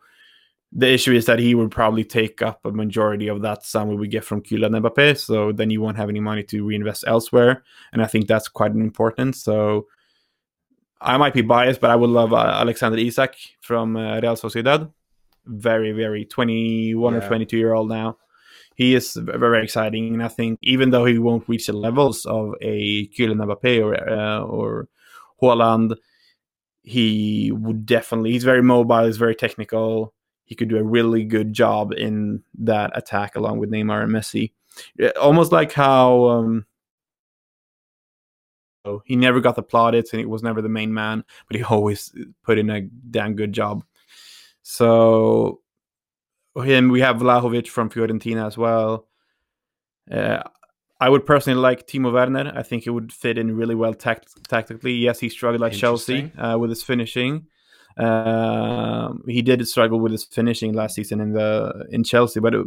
[0.72, 3.96] The issue is that he would probably take up a majority of that sum we
[3.96, 7.64] would get from Kylian Mbappe, so then you won't have any money to reinvest elsewhere,
[7.94, 9.36] and I think that's quite important.
[9.36, 9.88] So
[11.02, 14.92] I might be biased, but I would love uh, Alexander Isak from uh, Real Sociedad.
[15.46, 17.20] Very, very 21 yeah.
[17.20, 18.18] or 22 year old now
[18.76, 20.14] he is very exciting.
[20.14, 24.10] And I think even though he won't reach the levels of a Kylian Mbappe or
[24.10, 24.88] uh, or
[25.42, 25.96] Haaland,
[26.84, 28.34] he would definitely.
[28.34, 29.06] He's very mobile.
[29.06, 30.14] He's very technical.
[30.44, 34.52] He could do a really good job in that attack along with Neymar and Messi.
[35.20, 36.66] Almost like how um,
[39.06, 42.14] he never got the plaudits and he was never the main man, but he always
[42.44, 43.84] put in a damn good job.
[44.64, 45.62] So
[46.64, 46.90] him.
[46.90, 49.08] We have Vlahovic from Fiorentina as well.
[50.10, 50.44] Uh,
[51.00, 52.54] I would personally like Timo Werner.
[52.56, 54.94] I think he would fit in really well tact- tactically.
[54.94, 57.48] Yes, he struggled at Chelsea uh, with his finishing.
[57.98, 62.66] Uh, he did struggle with his finishing last season in the in Chelsea, but it,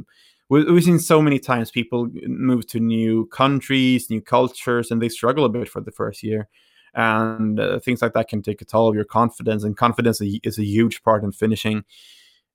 [0.49, 5.45] we've seen so many times people move to new countries, new cultures, and they struggle
[5.45, 6.49] a bit for the first year.
[6.95, 10.59] And uh, things like that can take a toll of your confidence, and confidence is
[10.59, 11.85] a huge part in finishing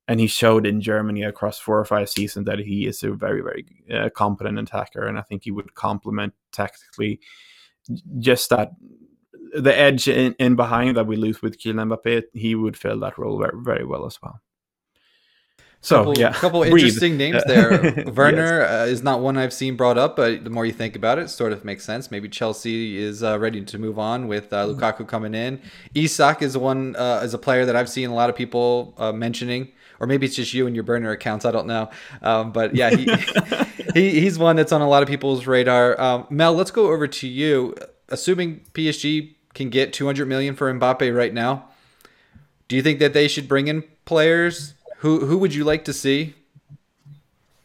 [0.08, 3.41] and he showed in Germany across four or five seasons that he is a very,
[3.41, 7.19] very uh, competent attacker, and I think he would complement tactically
[8.19, 8.71] just that
[9.53, 12.23] the edge in, in behind that we lose with Kylian Mbappe.
[12.34, 14.41] He would fill that role very, very well as well.
[15.83, 18.05] So couple, yeah, couple interesting names there.
[18.15, 18.71] Werner yes.
[18.71, 21.23] uh, is not one I've seen brought up, but the more you think about it,
[21.23, 22.09] it sort of makes sense.
[22.09, 25.61] Maybe Chelsea is uh, ready to move on with uh, Lukaku coming in.
[25.93, 29.11] Isak is one uh, is a player that I've seen a lot of people uh,
[29.11, 31.45] mentioning or maybe it's just you and your burner accounts.
[31.45, 31.89] I don't know.
[32.21, 33.05] Um, but yeah, he,
[33.93, 35.99] he, he's one that's on a lot of people's radar.
[35.99, 37.75] Um, Mel, let's go over to you.
[38.09, 41.69] Assuming PSG can get 200 million for Mbappe right now,
[42.67, 44.73] do you think that they should bring in players?
[45.03, 46.33] Who who would you like to see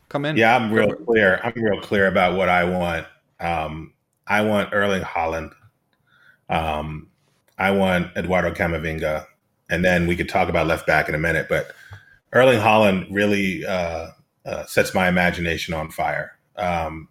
[0.09, 0.37] come in?
[0.37, 1.41] Yeah, I'm real clear.
[1.45, 3.07] I'm real clear about what I want.
[3.39, 3.93] Um,
[4.27, 5.53] I want Erling Haaland.
[6.49, 7.07] Um,
[7.57, 9.25] I want Eduardo Camavinga,
[9.71, 11.47] and then we could talk about left back in a minute.
[11.49, 11.71] But
[12.33, 14.09] Erling Haaland really uh,
[14.45, 16.37] uh, sets my imagination on fire.
[16.57, 17.07] Um,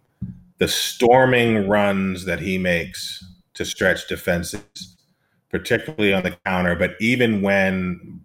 [0.58, 4.94] the storming runs that he makes to stretch defenses,
[5.48, 8.20] particularly on the counter, but even when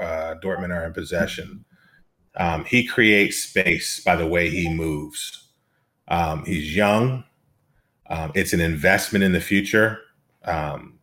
[0.00, 1.64] uh, Dortmund are in possession,
[2.36, 5.48] um, he creates space by the way he moves.
[6.08, 7.24] Um, he's young.
[8.08, 10.00] Um, it's an investment in the future.
[10.44, 10.98] Um,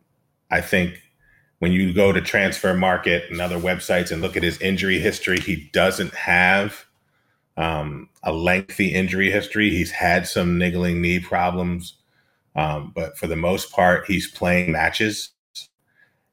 [0.50, 1.00] I think
[1.60, 5.38] when you go to transfer market and other websites and look at his injury history,
[5.38, 6.84] he doesn't have
[7.56, 9.70] um, a lengthy injury history.
[9.70, 11.98] He's had some niggling knee problems,
[12.56, 15.30] um, but for the most part, he's playing matches.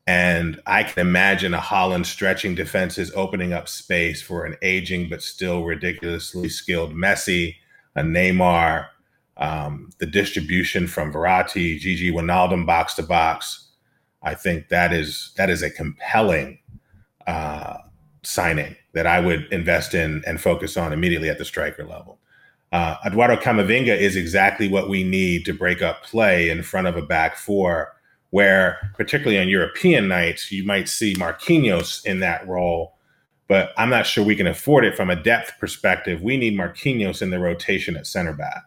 [0.08, 5.22] And I can imagine a Haaland stretching defenses, opening up space for an aging but
[5.22, 7.56] still ridiculously skilled Messi,
[7.96, 8.88] a Neymar,
[9.36, 13.67] um, the distribution from Verratti, Gigi Wijnaldum box to box
[14.28, 16.60] I think that is that is a compelling
[17.26, 17.78] uh,
[18.24, 22.20] signing that I would invest in and focus on immediately at the striker level.
[22.72, 26.98] Uh, Eduardo Camavinga is exactly what we need to break up play in front of
[26.98, 27.96] a back four,
[28.30, 32.98] where particularly on European nights you might see Marquinhos in that role,
[33.48, 36.22] but I'm not sure we can afford it from a depth perspective.
[36.22, 38.63] We need Marquinhos in the rotation at center back,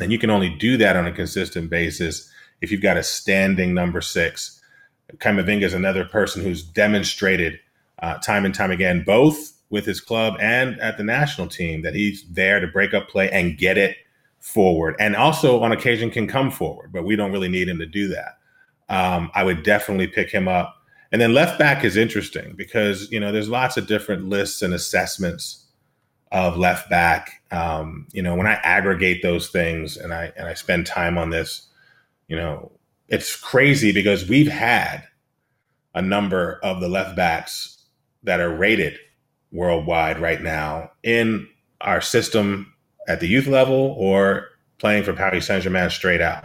[0.00, 3.74] and you can only do that on a consistent basis if you've got a standing
[3.74, 4.60] number six.
[5.16, 7.58] Camavinga is another person who's demonstrated
[7.98, 11.94] uh, time and time again, both with his club and at the national team, that
[11.94, 13.96] he's there to break up play and get it
[14.38, 16.92] forward, and also on occasion can come forward.
[16.92, 18.38] But we don't really need him to do that.
[18.88, 20.76] Um, I would definitely pick him up.
[21.10, 24.72] And then left back is interesting because you know there's lots of different lists and
[24.72, 25.66] assessments
[26.32, 27.42] of left back.
[27.50, 31.30] Um, you know, when I aggregate those things and I and I spend time on
[31.30, 31.68] this,
[32.28, 32.72] you know,
[33.08, 35.04] it's crazy because we've had
[35.94, 37.84] a number of the left backs
[38.22, 38.98] that are rated
[39.52, 41.46] worldwide right now in
[41.82, 42.72] our system
[43.08, 46.44] at the youth level or playing for Paris Saint Germain straight out.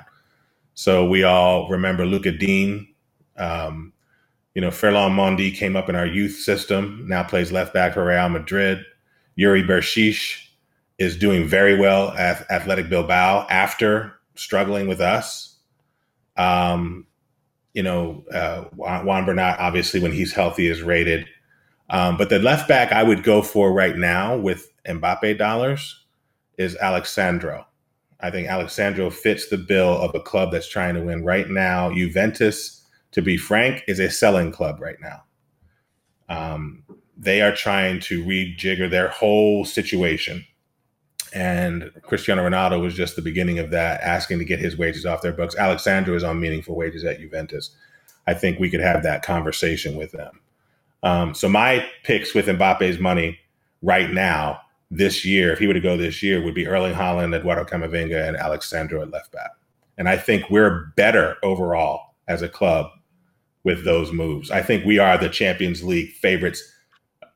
[0.77, 2.87] So we all remember Lucas Digne.
[3.35, 3.93] Um,
[4.53, 8.05] you know, Ferland Mendy came up in our youth system, now plays left back for
[8.05, 8.85] Real Madrid.
[9.35, 10.37] Yuri Berchiche
[10.99, 15.57] is doing very well at Athletic Bilbao after struggling with us.
[16.37, 17.07] Um,
[17.73, 21.25] you know, uh, Juan Juan Bernat, obviously, when he's healthy, is rated.
[21.89, 26.05] Um, but the left back I would go for right now with Mbappe dollars
[26.59, 27.66] is Alex Sandro.
[28.19, 31.47] I think Alex Sandro fits the bill of a club that's trying to win right
[31.49, 31.91] now.
[31.93, 35.23] Juventus, to be frank, is a selling club right now.
[36.29, 36.83] Um,
[37.15, 40.45] they are trying to rejigger their whole situation.
[41.33, 45.21] And Cristiano Ronaldo was just the beginning of that, asking to get his wages off
[45.21, 45.55] their books.
[45.55, 47.75] Alex Sandro is on meaningful wages at Juventus.
[48.25, 50.39] I think we could have that conversation with them.
[51.03, 53.39] Um, so my picks with Mbappe's money
[53.81, 57.35] right now, this year, if he were to go this year, would be Erling Haaland,
[57.35, 59.51] Eduardo Camavinga, and Alex Sandro at left back.
[59.97, 62.91] And I think we're better overall as a club
[63.63, 64.51] with those moves.
[64.51, 66.63] I think we are the Champions League favorites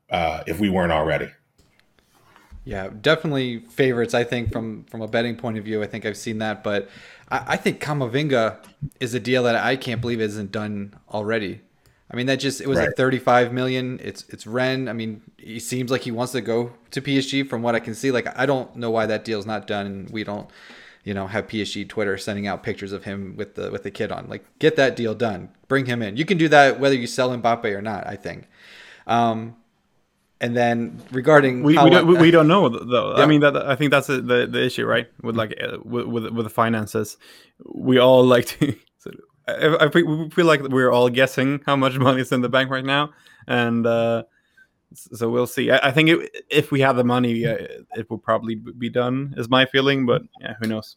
[0.10, 1.30] uh, if we weren't already.
[2.64, 4.14] Yeah, definitely favorites.
[4.14, 6.90] I think from from a betting point of view, I think I've seen that, but
[7.30, 8.58] I, I think Camavinga
[9.00, 11.62] is a deal that I can't believe isn't done already.
[12.12, 12.88] I mean, that just it was Right.
[12.88, 14.00] like 35 million.
[14.04, 14.89] It's it's Rennes.
[14.89, 17.95] I mean, he seems like he wants to go to PSG from what I can
[17.95, 18.12] see.
[18.12, 19.86] Like I don't know why that deal's not done.
[19.86, 20.50] and We don't,
[21.06, 24.12] you know, have PSG Twitter sending out pictures of him with the with the kid
[24.12, 24.28] on.
[24.28, 25.50] Like get that deal done.
[25.69, 26.17] Bring him in.
[26.17, 28.06] You can do that whether you sell Mbappe or not.
[28.06, 28.50] I think.
[29.08, 29.56] Um,
[30.41, 33.15] and then regarding We, we, don't, we, we don't know though.
[33.15, 33.24] Yeah.
[33.24, 35.08] I mean that I think that's the the, the issue, right?
[35.21, 37.17] With like uh, with, with with the finances,
[37.74, 38.76] we all like to.
[39.60, 42.86] I, I feel- like we're all guessing how much money is in the bank right
[42.86, 43.12] now,
[43.48, 44.24] and uh,
[44.94, 45.72] so we'll see.
[45.72, 49.34] I, I think it, if we have the money, it will probably be done.
[49.38, 50.96] Is my feeling, but yeah, who knows?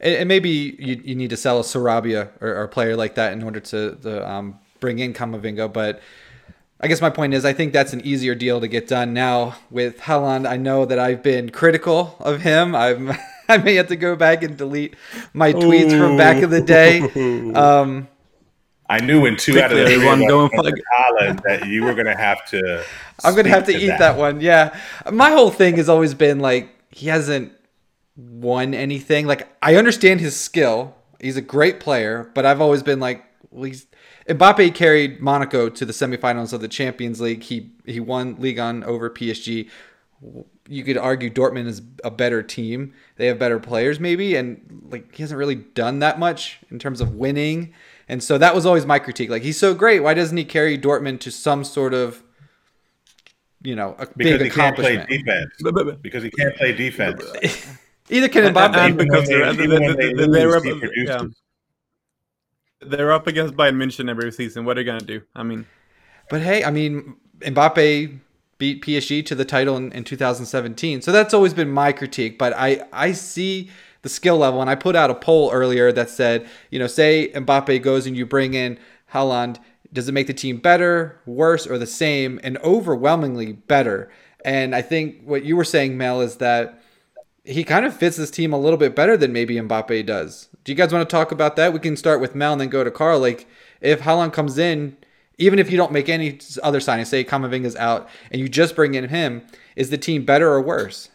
[0.00, 3.14] And, and maybe you, you need to sell a Sarabia or, or a player like
[3.14, 5.72] that in order to, to um, bring in Camavinga.
[5.72, 6.00] But
[6.80, 9.56] I guess my point is, I think that's an easier deal to get done now
[9.70, 10.46] with Haaland.
[10.46, 12.74] I know that I've been critical of him.
[12.74, 13.12] I'm
[13.48, 14.96] I may have to go back and delete
[15.32, 17.00] my tweets from back in the day.
[17.54, 18.08] Um,
[18.88, 21.42] I knew in two out of the Quickly, three everyone of go us and Haaland
[21.42, 22.84] that you were going to have to.
[23.24, 24.16] I'm gonna have to speak eat that.
[24.16, 24.40] one.
[24.40, 24.78] Yeah,
[25.10, 27.52] my whole thing has always been like he hasn't
[28.16, 29.26] won anything.
[29.26, 33.64] Like I understand his skill; he's a great player, but I've always been like, well,
[33.64, 33.86] he's
[34.28, 37.42] Mbappe carried Monaco to the semifinals of the Champions League.
[37.44, 39.68] He he won Ligue 1 over PSG.
[40.68, 42.92] You could argue Dortmund is a better team.
[43.16, 47.00] They have better players, maybe, and like he hasn't really done that much in terms
[47.00, 47.72] of winning.
[48.08, 49.30] And so that was always my critique.
[49.30, 52.22] Like he's so great, why doesn't he carry Dortmund to some sort of
[53.62, 55.08] you know, a because big he can't play accomplishment.
[55.26, 55.50] defense.
[55.62, 57.22] But, but, Because he can't play defense.
[58.10, 58.76] Either can Mbappe.
[58.76, 61.08] and Even because they're, they- they're, even when they they're, they're lose, up, he produces.
[61.08, 61.22] yeah.
[62.88, 64.64] they're up against Bayern München every season.
[64.64, 65.22] What are they gonna do?
[65.34, 65.66] I mean,
[66.30, 68.18] but hey, I mean, Mbappe
[68.58, 71.02] beat PSG to the title in, in 2017.
[71.02, 72.38] So that's always been my critique.
[72.38, 73.70] But I, I see
[74.02, 77.30] the skill level, and I put out a poll earlier that said, you know, say
[77.34, 78.78] Mbappe goes and you bring in
[79.12, 79.58] Haaland,
[79.92, 82.40] does it make the team better, worse, or the same?
[82.42, 84.10] And overwhelmingly better.
[84.44, 86.80] And I think what you were saying, Mel, is that
[87.44, 90.48] he kind of fits this team a little bit better than maybe Mbappe does.
[90.64, 91.72] Do you guys want to talk about that?
[91.72, 93.20] We can start with Mel and then go to Carl.
[93.20, 93.46] Like,
[93.80, 94.96] if Haaland comes in,
[95.38, 98.94] even if you don't make any other signings, say Camavinga's out, and you just bring
[98.94, 99.46] in him,
[99.76, 101.10] is the team better or worse?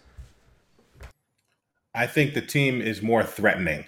[1.93, 3.85] I think the team is more threatening.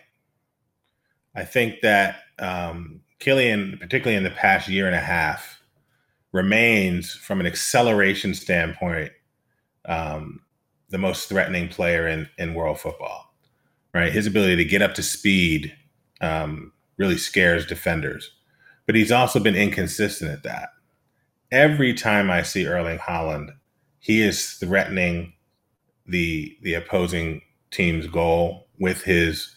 [1.36, 5.62] I think that um, Kylian, particularly in the past year and a half,
[6.32, 9.12] remains, from an acceleration standpoint,
[9.86, 10.42] um,
[10.90, 13.34] the most threatening player in, in world football.
[13.94, 15.72] Right, his ability to get up to speed
[16.20, 18.32] um, really scares defenders,
[18.86, 20.70] but he's also been inconsistent at that.
[21.52, 23.52] Every time I see Erling Haaland,
[24.00, 25.34] he is threatening
[26.06, 27.42] the the opposing
[27.72, 29.56] team's goal with his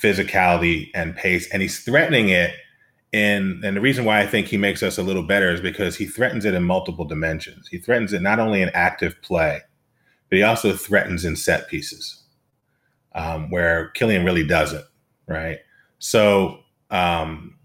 [0.00, 2.54] physicality and pace, and he's threatening it.
[3.12, 5.96] In, and the reason why I think he makes us a little better is because
[5.96, 7.68] he threatens it in multiple dimensions.
[7.68, 9.60] He threatens it not only in active play,
[10.30, 12.22] but he also threatens in set pieces,
[13.14, 14.86] um, where Kylian really doesn't.
[15.26, 15.58] Right.
[15.98, 17.58] So, um,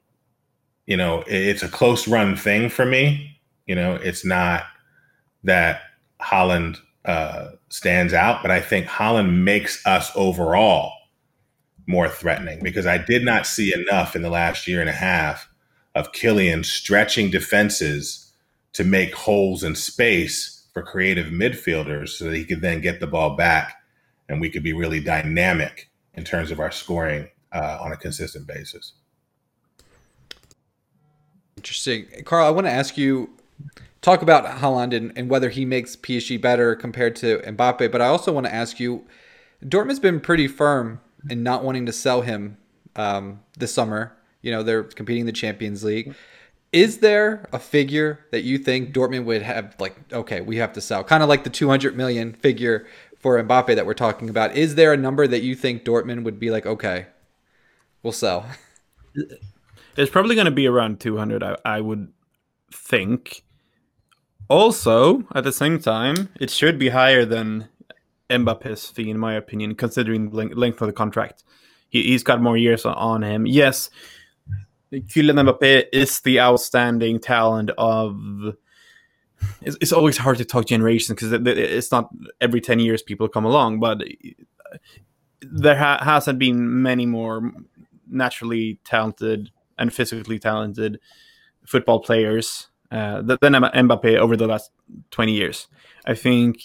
[0.87, 3.39] you know, it's a close run thing for me.
[3.67, 4.63] You know, it's not
[5.43, 5.81] that
[6.21, 10.93] Haaland uh, stands out, but I think Haaland makes us overall
[11.85, 15.49] more threatening because I did not see enough in the last year and a half
[15.93, 18.31] of Kylian stretching defenses
[18.73, 23.07] to make holes in space for creative midfielders so that he could then get the
[23.07, 23.75] ball back
[24.29, 28.45] and we could be really dynamic in terms of our scoring uh, on a consistent
[28.45, 28.93] basis.
[31.57, 32.05] Interesting.
[32.23, 33.31] Carl, I want to ask you
[34.01, 38.07] talk about Haaland and, and whether he makes PSG better compared to Mbappe, but I
[38.07, 39.05] also want to ask you
[39.63, 42.57] Dortmund's been pretty firm in not wanting to sell him
[42.95, 44.15] um, this summer.
[44.41, 46.15] You know, they're competing in the Champions League.
[46.71, 50.81] Is there a figure that you think Dortmund would have like okay, we have to
[50.81, 51.03] sell?
[51.03, 52.85] Kind of like the 200 million figure
[53.19, 54.55] for Mbappe that we're talking about.
[54.55, 57.07] Is there a number that you think Dortmund would be like okay,
[58.03, 58.45] we'll sell?
[59.97, 62.13] It's probably going to be around 200 I, I would
[62.71, 63.43] think.
[64.49, 67.67] Also, at the same time, it should be higher than
[68.29, 71.43] Mbappe's fee, in my opinion, considering the length of the contract.
[71.89, 73.45] He, has got more years on him.
[73.45, 73.89] Yes,
[74.91, 78.17] Kylian Mbappe is the outstanding talent of.
[79.61, 82.09] It's, it's always hard to talk generations because it's not
[82.41, 83.99] every 10 years people come along, but
[85.41, 87.51] there ha- hasn't been many more
[88.09, 90.99] naturally talented and physically talented
[91.65, 94.71] football players uh, than Mbappe over the last
[95.11, 95.67] 20 years.
[96.05, 96.63] I think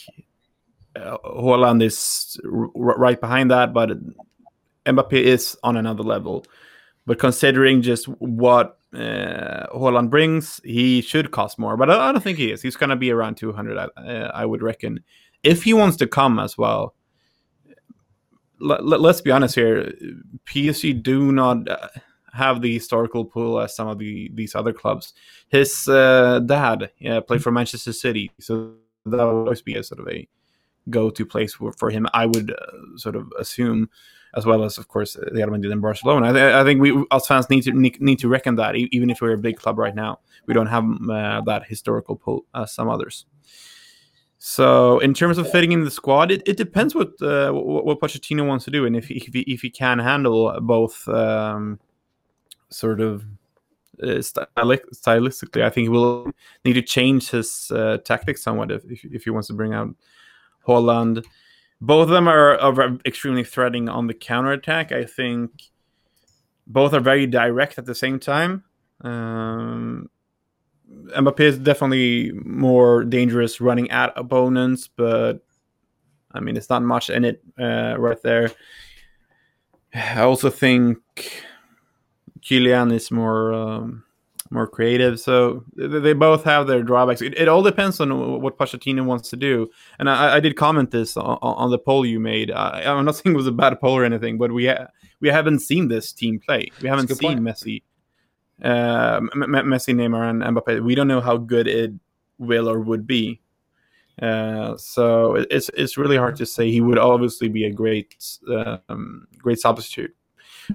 [0.94, 3.90] uh, Haaland is r- right behind that, but
[4.86, 6.44] Mbappe is on another level.
[7.06, 11.76] But considering just what uh, Haaland brings, he should cost more.
[11.76, 12.62] But I, I don't think he is.
[12.62, 13.90] He's going to be around 200, uh,
[14.32, 15.00] I would reckon.
[15.42, 16.94] If he wants to come as well,
[18.60, 19.92] let, us be honest here.
[20.46, 21.88] PSG do not uh,
[22.32, 25.12] have the historical pool as some of the these other clubs.
[25.48, 28.74] His uh, dad yeah, played for Manchester City, so
[29.06, 30.28] that would always be a sort of a
[30.90, 32.06] go-to place for, for him.
[32.12, 33.88] I would uh, sort of assume
[34.34, 36.30] as well as of course the Madrid and Barcelona.
[36.30, 39.20] I, th- I, think we as fans need to need to reckon that even if
[39.20, 42.88] we're a big club right now, we don't have uh, that historical pull as some
[42.88, 43.26] others.
[44.38, 48.00] So in terms of fitting in the squad, it, it depends what, uh, what, what
[48.00, 51.78] Pochettino wants to do and if he, if he, if he can handle both um,
[52.72, 53.24] sort of
[54.02, 55.62] uh, stylistically.
[55.62, 56.32] I think he will
[56.64, 59.94] need to change his uh, tactics somewhat if, if he wants to bring out
[60.66, 61.24] Haaland.
[61.80, 64.92] both of them are, are extremely threatening on the counter attack.
[64.92, 65.50] I think
[66.66, 68.64] both are very direct at the same time.
[69.02, 70.08] Um,
[71.16, 75.44] Mbappe is definitely more dangerous running at opponents, but
[76.32, 78.52] I mean, it's not much in it uh, right there.
[79.94, 80.98] I also think
[82.42, 84.04] Kylian is more um,
[84.52, 85.18] more creative.
[85.18, 87.22] So they both have their drawbacks.
[87.22, 89.70] It, it all depends on what Pochettino wants to do.
[89.98, 92.50] And I, I did comment this on, on, the poll you made.
[92.50, 94.88] I, am not saying it was a bad poll or anything, but we ha-
[95.20, 96.68] we haven't seen this team play.
[96.82, 97.40] We haven't seen point.
[97.40, 97.82] Messi,
[98.62, 100.84] uh, M- Messi, Neymar, and Mbappe.
[100.84, 101.92] We don't know how good it
[102.38, 103.40] will or would be.
[104.20, 106.70] Uh, so it's it's really hard to say.
[106.70, 108.14] He would obviously be a great
[108.88, 110.14] um, great substitute.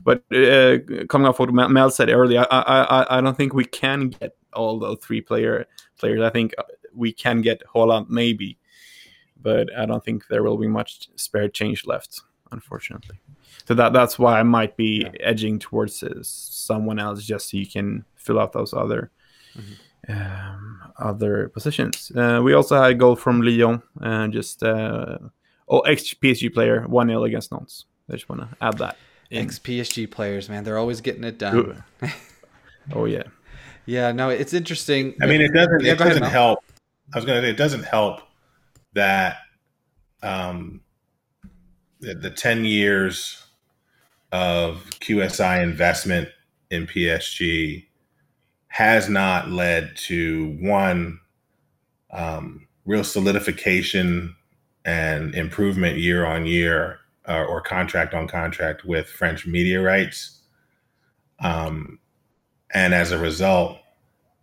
[0.04, 4.10] But uh, coming off what Mel said earlier, I, I I don't think we can
[4.10, 5.66] get all those three player
[5.98, 6.22] players.
[6.22, 6.54] I think
[6.94, 8.58] we can get Haaland maybe,
[9.42, 12.22] but I don't think there will be much spare change left,
[12.52, 13.20] unfortunately.
[13.68, 15.12] So that that's why I might be yeah.
[15.20, 19.12] edging towards uh, someone else just so you can fill out those other.
[19.56, 19.74] Mm-hmm.
[20.10, 22.12] Um, other positions.
[22.16, 25.18] Uh, we also had a goal from Lyon, uh, just uh,
[25.68, 27.86] oh, ex PSG player, 1 0 against Nantes.
[28.10, 28.96] I just want to add that.
[29.32, 31.84] Ex PSG players, man, they're always getting it done.
[32.94, 33.24] oh yeah,
[33.86, 34.12] yeah.
[34.12, 35.16] No, it's interesting.
[35.22, 35.82] I mean, it doesn't.
[35.82, 36.64] Yeah, it doesn't ahead, help.
[37.14, 38.22] I was gonna say it doesn't help
[38.94, 39.38] that
[40.24, 40.82] um,
[42.00, 43.44] the, the ten years
[44.32, 46.30] of QSI investment
[46.70, 47.86] in PSG
[48.68, 51.20] has not led to one
[52.12, 54.36] um, real solidification
[54.86, 60.40] and improvement year on year uh, or contract on contract with French media rights.
[61.40, 62.00] Um,
[62.74, 63.78] and as a result,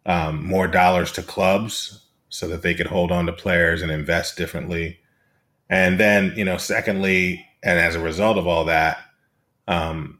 [0.07, 4.37] um, more dollars to clubs so that they could hold on to players and invest
[4.37, 4.99] differently.
[5.71, 8.99] And then, you know, secondly, and as a result of all that,
[9.67, 10.19] um,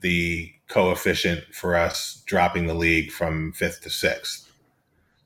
[0.00, 4.50] the coefficient for us dropping the league from fifth to sixth.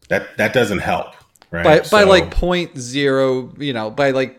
[0.08, 1.14] That that doesn't help,
[1.50, 1.64] right?
[1.64, 4.38] By, so, by like point zero, you know, by like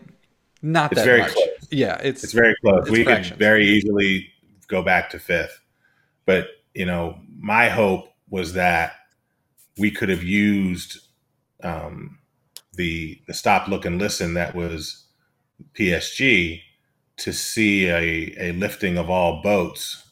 [0.62, 1.32] not that much.
[1.32, 2.82] Close yeah, it's it's very close.
[2.82, 3.30] It's we fractions.
[3.30, 4.28] could very easily
[4.68, 5.60] go back to fifth,
[6.26, 8.92] but you know, my hope was that
[9.78, 10.98] we could have used
[11.62, 12.18] um,
[12.74, 15.06] the the stop, look, and listen that was
[15.74, 16.62] PSG
[17.18, 20.04] to see a, a lifting of all boats.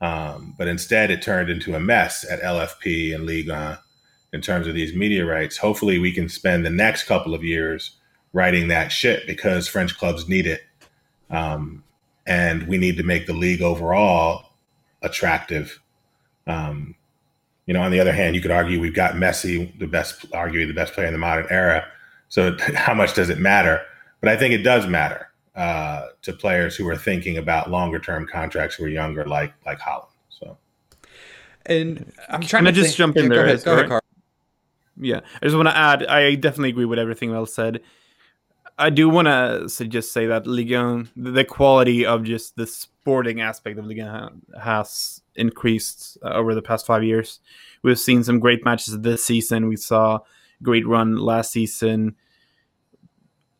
[0.00, 3.80] Um, but instead, it turned into a mess at LFP and Liga
[4.32, 5.58] in terms of these media rights.
[5.58, 7.98] Hopefully, we can spend the next couple of years
[8.32, 10.62] writing that shit because French clubs need it
[11.32, 11.82] um,
[12.26, 14.50] and we need to make the league overall
[15.02, 15.80] attractive.
[16.46, 16.94] Um,
[17.66, 20.66] you know, on the other hand, you could argue we've got Messi, the best, arguably
[20.68, 21.84] the best player in the modern era.
[22.28, 23.82] So how much does it matter?
[24.20, 28.26] But I think it does matter uh, to players who are thinking about longer term
[28.26, 30.06] contracts who are younger, like like Haaland.
[30.28, 30.56] So.
[31.66, 33.72] And I'm trying Can to I just think- jump in Yeah, there, Go ahead, go
[33.74, 33.88] ahead?
[33.88, 34.00] Carl.
[35.00, 36.06] Yeah, I just want to add.
[36.06, 37.80] I definitely agree with everything Mel said.
[38.78, 43.40] I do want to just say that Ligue 1, the quality of just the sporting
[43.40, 47.40] aspect of Ligue 1 has increased uh, over the past five years.
[47.82, 49.68] We've seen some great matches this season.
[49.68, 50.20] We saw
[50.62, 52.16] great run last season.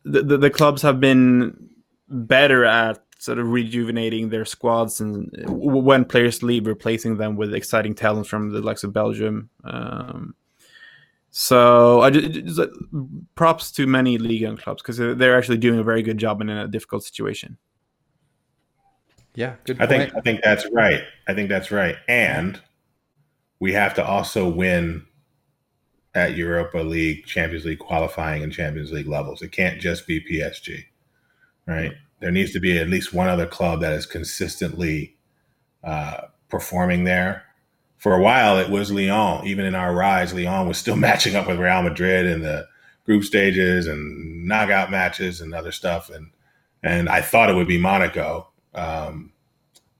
[0.03, 1.69] The, the, the clubs have been
[2.07, 7.95] better at sort of rejuvenating their squads and when players leave, replacing them with exciting
[7.95, 9.49] talent from the likes of Belgium.
[9.63, 10.35] Um,
[11.35, 12.67] so I just, just, uh,
[13.33, 16.49] props to many league and clubs because they're actually doing a very good job in
[16.49, 17.57] a difficult situation.
[19.33, 20.11] Yeah, good I point.
[20.11, 21.01] think I think that's right.
[21.27, 21.95] I think that's right.
[22.07, 22.61] And
[23.59, 25.07] we have to also win
[26.13, 29.41] at Europa League, Champions League qualifying and Champions League levels.
[29.41, 30.83] It can't just be PSG,
[31.65, 31.93] right?
[32.19, 35.17] There needs to be at least one other club that is consistently
[35.83, 37.41] uh, performing there.
[38.03, 39.47] For a while, it was Lyon.
[39.47, 42.67] Even in our rise, Lyon was still matching up with Real Madrid in the
[43.05, 46.09] group stages and knockout matches and other stuff.
[46.09, 46.31] And
[46.83, 49.31] and I thought it would be Monaco, um,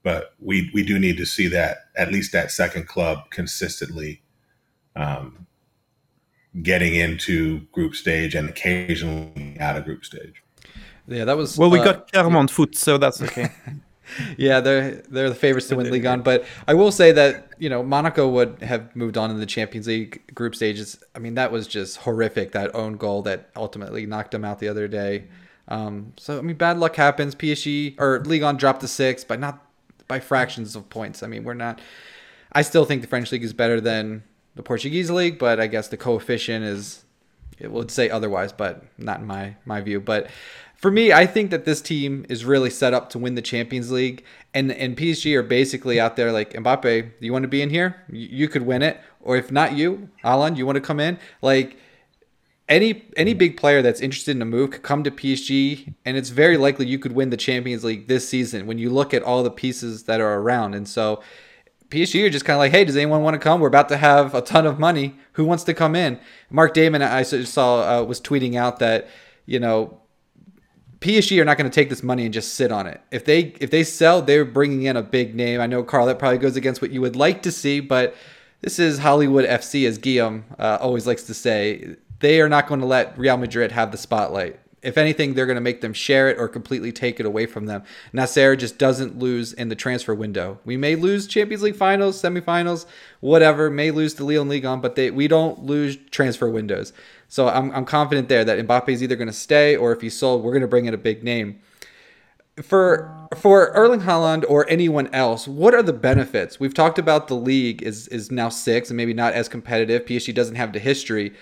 [0.02, 4.20] but we we do need to see that at least that second club consistently
[4.96, 5.46] um,
[6.62, 10.42] getting into group stage and occasionally out of group stage.
[11.06, 13.50] yeah, that was Well, we uh, got Clermont foot, so that's okay.
[14.36, 17.68] Yeah, they're they're the favorites to win Ligue 1, but I will say that you
[17.68, 21.02] know Monaco would have moved on in the Champions League group stages.
[21.14, 22.52] I mean, that was just horrific.
[22.52, 25.24] That own goal that ultimately knocked them out the other day.
[25.68, 27.34] Um, so I mean, bad luck happens.
[27.34, 29.64] PSG or Ligue 1 dropped to six, but not
[30.08, 31.22] by fractions of points.
[31.22, 31.80] I mean, we're not.
[32.52, 34.22] I still think the French league is better than
[34.54, 37.04] the Portuguese league, but I guess the coefficient is
[37.58, 40.00] it would say otherwise, but not in my my view.
[40.00, 40.28] But
[40.84, 43.90] for me, I think that this team is really set up to win the Champions
[43.90, 44.22] League,
[44.52, 46.82] and and PSG are basically out there like Mbappe.
[46.82, 48.04] Do you want to be in here?
[48.10, 51.18] You, you could win it, or if not you, Alan, you want to come in?
[51.40, 51.78] Like
[52.68, 56.28] any any big player that's interested in a move could come to PSG, and it's
[56.28, 59.42] very likely you could win the Champions League this season when you look at all
[59.42, 60.74] the pieces that are around.
[60.74, 61.22] And so
[61.88, 63.58] PSG are just kind of like, hey, does anyone want to come?
[63.58, 65.14] We're about to have a ton of money.
[65.32, 66.20] Who wants to come in?
[66.50, 69.08] Mark Damon, I saw, uh, was tweeting out that
[69.46, 70.02] you know
[71.04, 72.98] PSG are not going to take this money and just sit on it.
[73.10, 75.60] If they if they sell, they're bringing in a big name.
[75.60, 78.16] I know Carl, that probably goes against what you would like to see, but
[78.62, 81.96] this is Hollywood FC, as Guillaume uh, always likes to say.
[82.20, 84.58] They are not going to let Real Madrid have the spotlight.
[84.80, 87.66] If anything, they're going to make them share it or completely take it away from
[87.66, 87.82] them.
[88.14, 90.58] Nasser just doesn't lose in the transfer window.
[90.64, 92.86] We may lose Champions League finals, semifinals,
[93.20, 96.94] whatever, may lose to Ligue 1, but they, we don't lose transfer windows.
[97.34, 100.16] So I'm, I'm confident there that Mbappe is either going to stay or if he's
[100.16, 101.58] sold, we're going to bring in a big name.
[102.62, 106.60] For for Erling Haaland or anyone else, what are the benefits?
[106.60, 110.04] We've talked about the league is is now six and maybe not as competitive.
[110.04, 111.34] PSG doesn't have the history,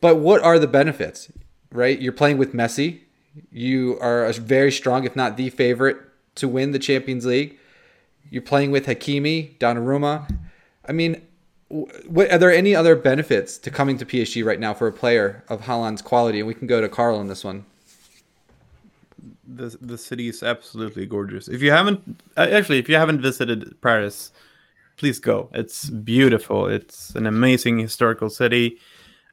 [0.00, 1.32] but what are the benefits?
[1.72, 3.00] Right, you're playing with Messi.
[3.50, 5.96] You are a very strong, if not the favorite,
[6.36, 7.58] to win the Champions League.
[8.30, 10.32] You're playing with Hakimi, Donnarumma.
[10.88, 11.22] I mean,
[11.72, 15.42] what are there any other benefits to coming to PSG right now for a player
[15.48, 16.38] of Haaland's quality?
[16.38, 17.64] And we can go to Carl on this one.
[19.46, 21.48] the the city is absolutely gorgeous.
[21.48, 22.00] If you haven't
[22.36, 24.32] uh, actually, if you haven't visited Paris,
[24.96, 25.48] please go.
[25.54, 26.66] It's beautiful.
[26.66, 28.78] It's an amazing historical city,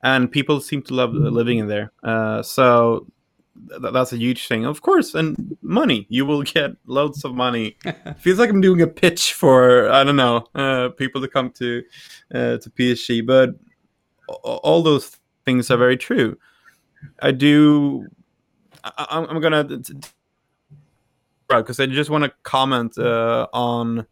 [0.01, 1.91] and people seem to love living in there.
[2.03, 3.05] Uh, so
[3.67, 5.13] th- that's a huge thing, of course.
[5.13, 7.77] And money, you will get loads of money.
[8.19, 11.83] Feels like I'm doing a pitch for I don't know uh, people to come to
[12.33, 13.51] uh, to PSG, but
[14.27, 16.37] all those things are very true.
[17.21, 18.07] I do
[18.83, 19.63] I, I'm, I'm gonna
[21.47, 24.05] because I just want to comment uh, on.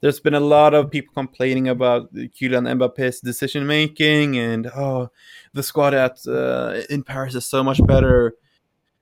[0.00, 5.10] There's been a lot of people complaining about Kylian Mbappe's decision making, and oh,
[5.52, 8.34] the squad at uh, in Paris is so much better.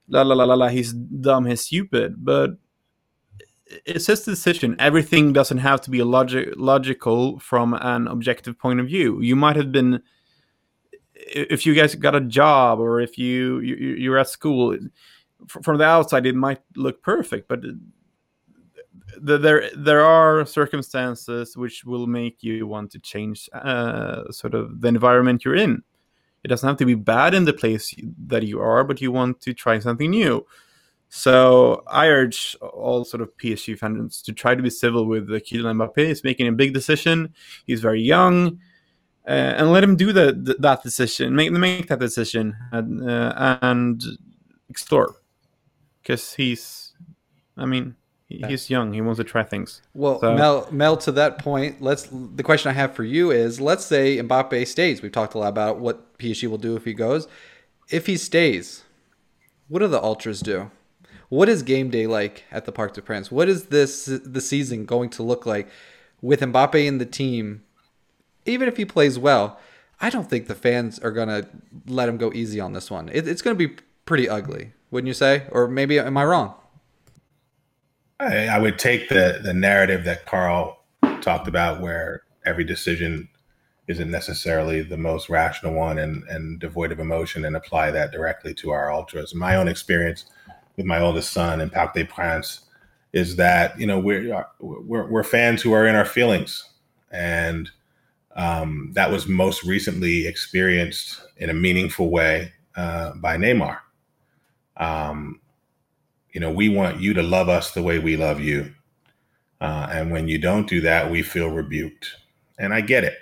[0.09, 0.67] La la la la la.
[0.67, 1.45] He's dumb.
[1.45, 2.23] He's stupid.
[2.23, 2.57] But
[3.85, 4.75] it's his decision.
[4.79, 9.21] Everything doesn't have to be logic logical from an objective point of view.
[9.21, 10.01] You might have been
[11.31, 14.77] if you guys got a job or if you, you you're at school
[15.47, 17.61] from the outside it might look perfect but
[19.21, 24.87] there there are circumstances which will make you want to change uh, sort of the
[24.87, 25.81] environment you're in
[26.43, 27.93] it doesn't have to be bad in the place
[28.27, 30.45] that you are but you want to try something new
[31.09, 35.75] so I urge all sort of PSG fans to try to be civil with Kylian
[35.75, 36.05] Mbappe.
[36.05, 37.33] He's making a big decision.
[37.65, 38.59] He's very young
[39.29, 43.59] uh, and let him do the, the, that decision, make make that decision, and, uh,
[43.61, 44.03] and
[44.69, 45.15] explore,
[46.01, 46.93] because he's,
[47.55, 47.95] I mean,
[48.29, 48.93] he's young.
[48.93, 49.81] He wants to try things.
[49.93, 52.07] Well, So- Mel, Mel, to that point, let's.
[52.11, 55.01] The question I have for you is: Let's say Mbappe stays.
[55.01, 57.27] We've talked a lot about what PSG will do if he goes.
[57.89, 58.83] If he stays,
[59.67, 60.69] what do the ultras do?
[61.29, 63.31] What is game day like at the Parc des Princes?
[63.31, 65.67] What is this the season going to look like
[66.21, 67.63] with Mbappe in the team?
[68.45, 69.59] Even if he plays well,
[70.01, 71.47] I don't think the fans are gonna
[71.87, 73.09] let him go easy on this one.
[73.09, 73.75] It, it's gonna be
[74.05, 75.43] pretty ugly, wouldn't you say?
[75.51, 76.55] Or maybe am I wrong?
[78.19, 80.83] I, I would take the the narrative that Carl
[81.21, 83.29] talked about, where every decision
[83.87, 88.53] isn't necessarily the most rational one and, and devoid of emotion, and apply that directly
[88.55, 89.33] to our ultras.
[89.33, 90.25] My own experience
[90.75, 92.61] with my oldest son in Parc des Princes
[93.13, 96.69] is that you know we're we're, we're fans who are in our feelings,
[97.11, 97.69] and
[98.35, 103.79] um, that was most recently experienced in a meaningful way uh, by Neymar.
[104.77, 105.41] Um,
[106.33, 108.73] you know, we want you to love us the way we love you.
[109.61, 112.15] Uh, and when you don't do that, we feel rebuked.
[112.59, 113.17] And I get it.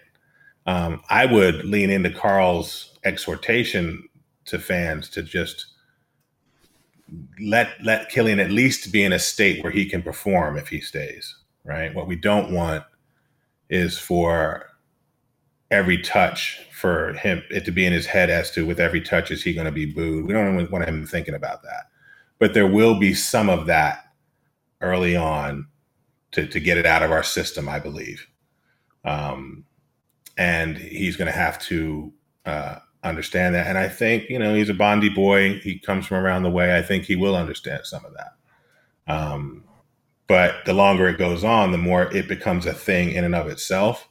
[0.66, 4.08] Um, I would lean into Carl's exhortation
[4.46, 5.66] to fans to just
[7.42, 10.82] let let Kylian at least be in a state where he can perform if he
[10.82, 11.36] stays.
[11.64, 11.94] Right.
[11.94, 12.84] What we don't want
[13.70, 14.66] is for
[15.72, 19.32] every touch for him it to be in his head as to with every touch
[19.32, 20.26] is he going to be booed.
[20.26, 21.88] We don't want him thinking about that
[22.40, 24.06] but there will be some of that
[24.82, 25.68] early on
[26.32, 28.28] to, to get it out of our system, I believe.
[29.04, 29.66] Um,
[30.38, 32.14] and he's going to have to
[32.46, 33.68] uh, understand that.
[33.68, 35.60] And I think, you know, he's a Bondy boy.
[35.60, 36.78] He comes from around the way.
[36.78, 39.14] I think he will understand some of that.
[39.14, 39.64] Um,
[40.28, 43.48] but the longer it goes on, the more it becomes a thing in and of
[43.48, 44.08] itself.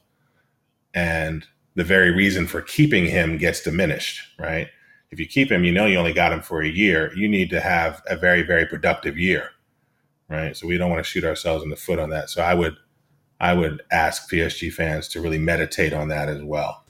[0.93, 4.67] And the very reason for keeping him gets diminished, right?
[5.11, 7.13] If you keep him, you know you only got him for a year.
[7.15, 9.51] You need to have a very, very productive year,
[10.29, 10.55] right?
[10.55, 12.29] So we don't want to shoot ourselves in the foot on that.
[12.29, 12.75] So I would,
[13.39, 16.83] I would ask PSG fans to really meditate on that as well.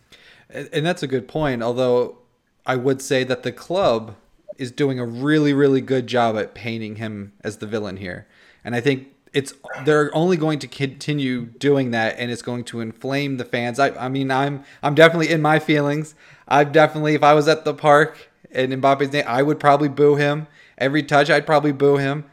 [0.49, 1.61] And that's a good point.
[1.61, 2.17] Although
[2.65, 4.15] I would say that the club
[4.57, 8.27] is doing a really, really good job at painting him as the villain here.
[8.63, 9.07] And I think
[9.37, 9.53] it's
[9.85, 13.77] they're only going to continue doing that and it's going to inflame the fans.
[13.77, 16.15] I, I mean I'm I'm definitely in my feelings.
[16.47, 20.15] I've definitely if I was at the park and Mbappe's name, I would probably boo
[20.15, 20.47] him.
[20.79, 22.25] Every touch I'd probably boo him.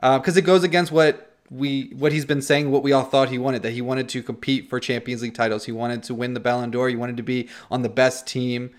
[0.00, 3.28] Uh, because it goes against what we what he's been saying, what we all thought
[3.28, 3.64] he wanted.
[3.64, 5.64] That he wanted to compete for Champions League titles.
[5.64, 6.88] He wanted to win the Ballon d'Or.
[6.88, 8.70] He wanted to be on the best team.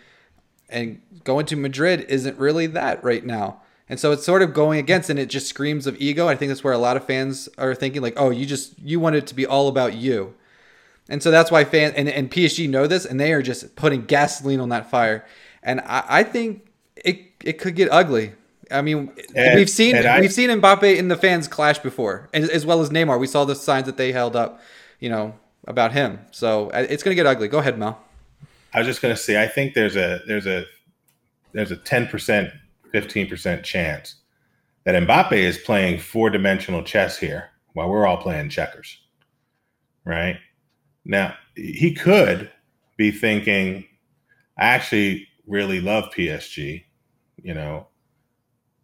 [0.69, 3.61] And going to Madrid isn't really that right now.
[3.89, 6.27] And so it's sort of going against, and it just screams of ego.
[6.27, 8.99] I think that's where a lot of fans are thinking, like, oh, you just you
[8.99, 10.33] want it to be all about you.
[11.09, 14.05] And so that's why fans and, and PSG know this, and they are just putting
[14.05, 15.25] gasoline on that fire.
[15.61, 16.65] And I, I think
[16.95, 18.33] it it could get ugly.
[18.71, 22.49] I mean, And- we've seen I- we've seen Mbappe and the fans clash before, as,
[22.49, 23.19] as well as Neymar.
[23.19, 24.61] We saw the signs that they held up,
[24.99, 25.35] you know,
[25.67, 26.19] about him.
[26.31, 27.49] So uh, it's gonna get ugly.
[27.49, 27.99] Go ahead, Mel.
[28.73, 30.65] I was just going to say, I think there's a there's a
[31.51, 32.49] there's a ten percent,
[32.93, 34.15] fifteen percent chance
[34.85, 38.99] that Mbappe is playing four dimensional chess here while we're all playing checkers.
[40.05, 40.37] Right
[41.05, 42.51] now, he could
[42.97, 43.85] be thinking,
[44.57, 46.83] I actually really love PSG.
[47.41, 47.87] You know,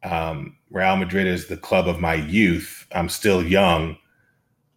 [0.04, 2.88] um, Real Madrid is the club of my youth.
[2.94, 3.98] I'm still young.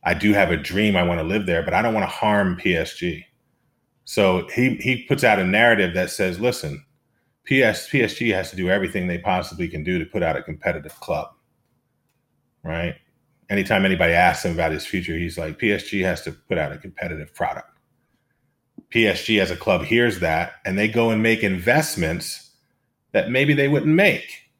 [0.04, 0.96] I do have a dream.
[0.96, 3.24] I want to live there, but I don't want to harm PSG.
[4.04, 6.84] So he he puts out a narrative that says, listen,
[7.44, 10.98] PS, PSG has to do everything they possibly can do to put out a competitive
[11.00, 11.28] club.
[12.62, 12.94] Right?
[13.50, 16.78] Anytime anybody asks him about his future, he's like, PSG has to put out a
[16.78, 17.68] competitive product.
[18.92, 22.50] PSG as a club hears that and they go and make investments
[23.12, 24.50] that maybe they wouldn't make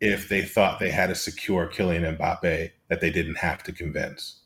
[0.00, 4.40] if they thought they had a secure Kylian Mbappe that they didn't have to convince.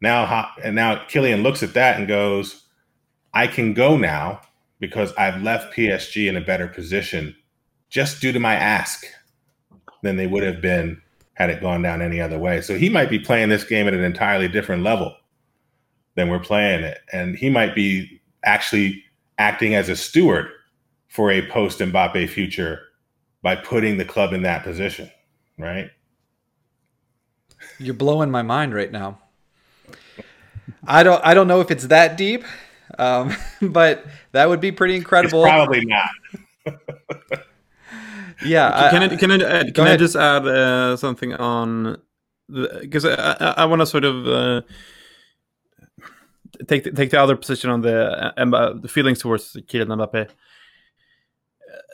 [0.00, 2.64] Now, and now Kylian looks at that and goes,
[3.34, 4.40] I can go now
[4.80, 7.34] because I've left PSG in a better position
[7.88, 9.04] just due to my ask
[10.02, 11.00] than they would have been
[11.34, 12.60] had it gone down any other way.
[12.60, 15.14] So he might be playing this game at an entirely different level
[16.14, 16.98] than we're playing it.
[17.12, 19.04] And he might be actually
[19.38, 20.48] acting as a steward
[21.08, 22.80] for a post Mbappe future
[23.42, 25.10] by putting the club in that position,
[25.58, 25.90] right?
[27.78, 29.18] You're blowing my mind right now.
[30.86, 32.44] I don't I don't know if it's that deep,
[32.98, 35.42] um, but that would be pretty It's incredible.
[35.42, 36.08] probably not.
[38.44, 41.98] yeah, can I, I, can I, add, Go can I just add uh, something on
[42.80, 44.62] because I, I, I want to sort of uh,
[46.66, 50.28] take the, take the other position on the uh, Mba- the feelings towards Kylian Mbappe.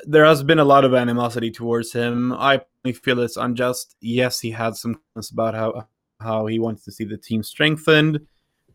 [0.06, 2.32] there has been a lot of animosity towards him.
[2.32, 2.62] I
[3.02, 3.96] feel it's unjust.
[4.00, 5.88] Yes, he had some comments about how
[6.20, 8.20] how he wants to see the team strengthened,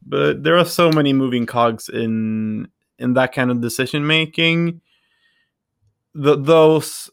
[0.06, 4.82] but there are so many moving cogs in in that kind of decision making.
[6.16, 7.10] The, those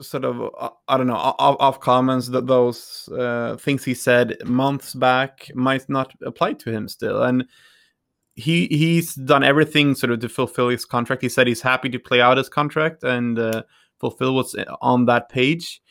[0.00, 4.36] sort of uh, I don't know off, off comments that those uh, things he said
[4.44, 7.44] months back might not apply to him still, and
[8.34, 11.22] he he's done everything sort of to fulfill his contract.
[11.22, 13.62] He said he's happy to play out his contract and uh,
[13.98, 15.82] fulfill what's on that page.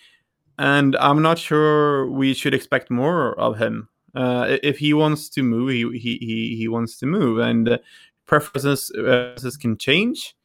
[0.59, 3.89] And I'm not sure we should expect more of him.
[4.17, 7.77] Uh, if he wants to move, he he he, wants to move, and uh,
[8.25, 10.35] preferences uh, can change.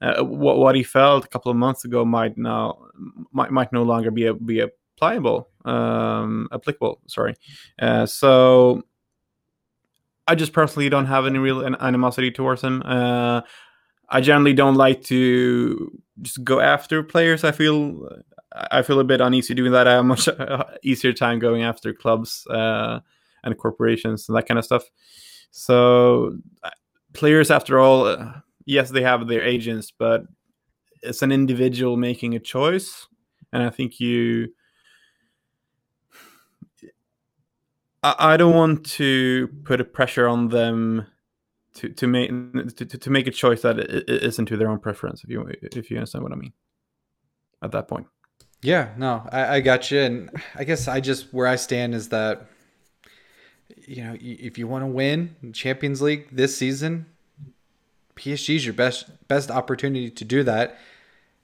[0.00, 2.78] Uh, what what he felt a couple of months ago might now
[3.32, 7.00] might, might no longer be a, be applicable um, applicable.
[7.08, 7.34] Sorry,
[7.80, 8.84] uh, so
[10.28, 12.84] I just personally don't have any real animosity towards him.
[12.84, 13.40] Uh,
[14.10, 15.90] I generally don't like to
[16.22, 17.42] just go after players.
[17.42, 18.08] I feel
[18.70, 19.88] I feel a bit uneasy doing that.
[19.88, 20.28] I have much
[20.82, 23.00] easier time going after clubs uh,
[23.44, 24.84] and corporations and that kind of stuff.
[25.50, 26.38] So
[27.12, 28.32] players, after all, uh,
[28.64, 30.22] yes, they have their agents, but
[31.02, 33.06] it's an individual making a choice,
[33.52, 34.48] and I think you.
[38.02, 41.06] I, I don't want to put a pressure on them
[41.74, 42.30] to to make
[42.76, 43.78] to, to make a choice that
[44.08, 45.22] isn't to their own preference.
[45.24, 46.52] If you if you understand what I mean.
[47.60, 48.06] At that point.
[48.60, 52.08] Yeah, no, I, I got you, and I guess I just where I stand is
[52.08, 52.46] that
[53.86, 57.06] you know if you want to win Champions League this season,
[58.16, 60.78] PSG is your best best opportunity to do that.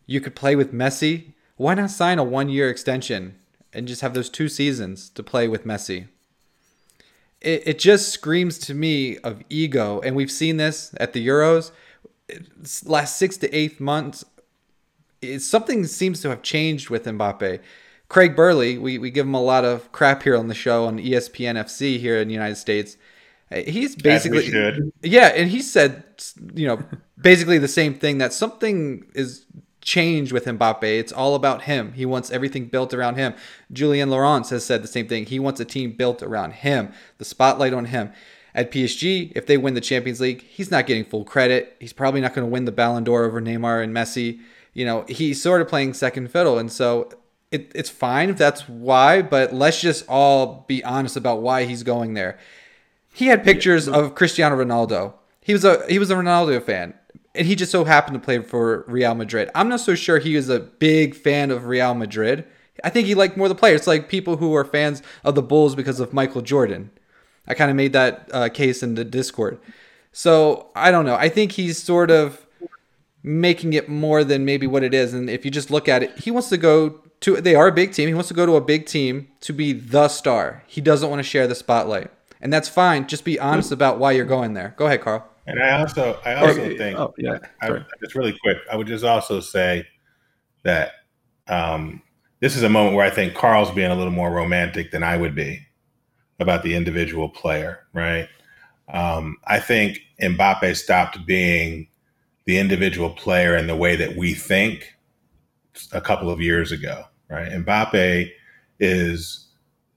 [0.07, 1.33] You could play with Messi.
[1.57, 3.37] Why not sign a one year extension
[3.73, 6.09] and just have those two seasons to play with Messi?
[7.41, 11.71] It, it just screams to me of ego, and we've seen this at the Euros.
[12.85, 14.25] Last six to eight months,
[15.39, 17.61] something seems to have changed with Mbappe.
[18.09, 20.99] Craig Burley, we, we give him a lot of crap here on the show on
[20.99, 22.97] ESPN FC here in the United States.
[23.51, 24.51] Uh, he's basically
[25.03, 26.05] yeah, and he said
[26.55, 26.83] you know
[27.21, 29.47] basically the same thing that something is
[29.81, 30.83] changed with Mbappe.
[30.83, 31.93] It's all about him.
[31.93, 33.35] He wants everything built around him.
[33.73, 35.27] Julien Laurens has said the same thing.
[35.27, 38.13] He wants a team built around him, the spotlight on him.
[38.57, 41.77] At PSG, if they win the Champions League, he's not getting full credit.
[41.81, 44.41] He's probably not going to win the Ballon d'Or over Neymar and Messi.
[44.75, 47.09] You know, he's sort of playing second fiddle, and so
[47.51, 49.23] it, it's fine if that's why.
[49.23, 52.39] But let's just all be honest about why he's going there.
[53.13, 55.15] He had pictures of Cristiano Ronaldo.
[55.41, 56.95] He was a he was a Ronaldo fan,
[57.35, 59.51] and he just so happened to play for Real Madrid.
[59.55, 62.45] I'm not so sure he was a big fan of Real Madrid.
[62.83, 65.77] I think he liked more the players, like people who are fans of the Bulls
[65.77, 66.91] because of Michael Jordan.
[67.47, 69.61] I kind of made that uh, case in the Discord.
[70.13, 71.15] So I don't know.
[71.15, 72.44] I think he's sort of
[73.25, 75.13] making it more than maybe what it is.
[75.13, 77.41] And if you just look at it, he wants to go to.
[77.41, 78.07] They are a big team.
[78.07, 80.63] He wants to go to a big team to be the star.
[80.69, 82.13] He doesn't want to share the spotlight
[82.45, 83.07] and that's fine.
[83.09, 84.75] Just be honest about why you're going there.
[84.77, 85.27] Go ahead, Carl.
[85.47, 88.87] And I also, I also or, think, oh, yeah, I, just really quick, I would
[88.87, 89.87] just also say
[90.63, 90.93] that
[91.49, 92.03] um,
[92.41, 95.17] this is a moment where I think Carl's being a little more romantic than I
[95.17, 95.67] would be
[96.39, 98.29] about the individual player, right?
[98.93, 101.89] Um, I think Mbappe stopped being
[102.45, 104.95] the individual player in the way that we think
[105.93, 107.51] a couple of years ago, right?
[107.51, 108.31] Mbappe
[108.79, 109.49] is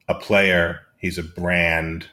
[0.07, 2.07] a player, he's a brand,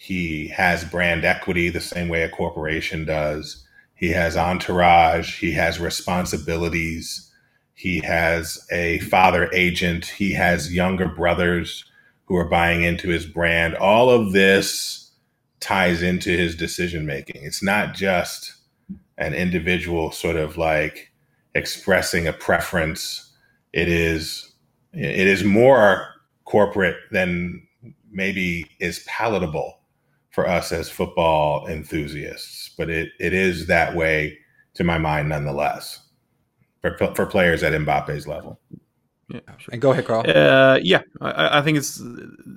[0.00, 3.66] he has brand equity the same way a corporation does.
[3.94, 5.38] He has entourage.
[5.38, 7.30] He has responsibilities.
[7.74, 10.06] He has a father agent.
[10.06, 11.84] He has younger brothers
[12.24, 13.74] who are buying into his brand.
[13.74, 15.10] All of this
[15.60, 17.42] ties into his decision making.
[17.44, 18.54] It's not just
[19.20, 21.12] an individual sort of like
[21.54, 23.32] expressing a preference.
[23.72, 24.52] It is
[24.92, 26.08] it is more
[26.44, 27.62] corporate than
[28.10, 29.78] maybe is palatable
[30.30, 34.36] for us as football enthusiasts, but it, it is that way
[34.74, 36.08] to my mind nonetheless
[36.80, 38.58] for, for players at Mbappe's level.
[39.28, 39.72] Yeah, sure.
[39.72, 40.24] And go ahead, Carl.
[40.28, 42.02] Uh, yeah, I, I, think it's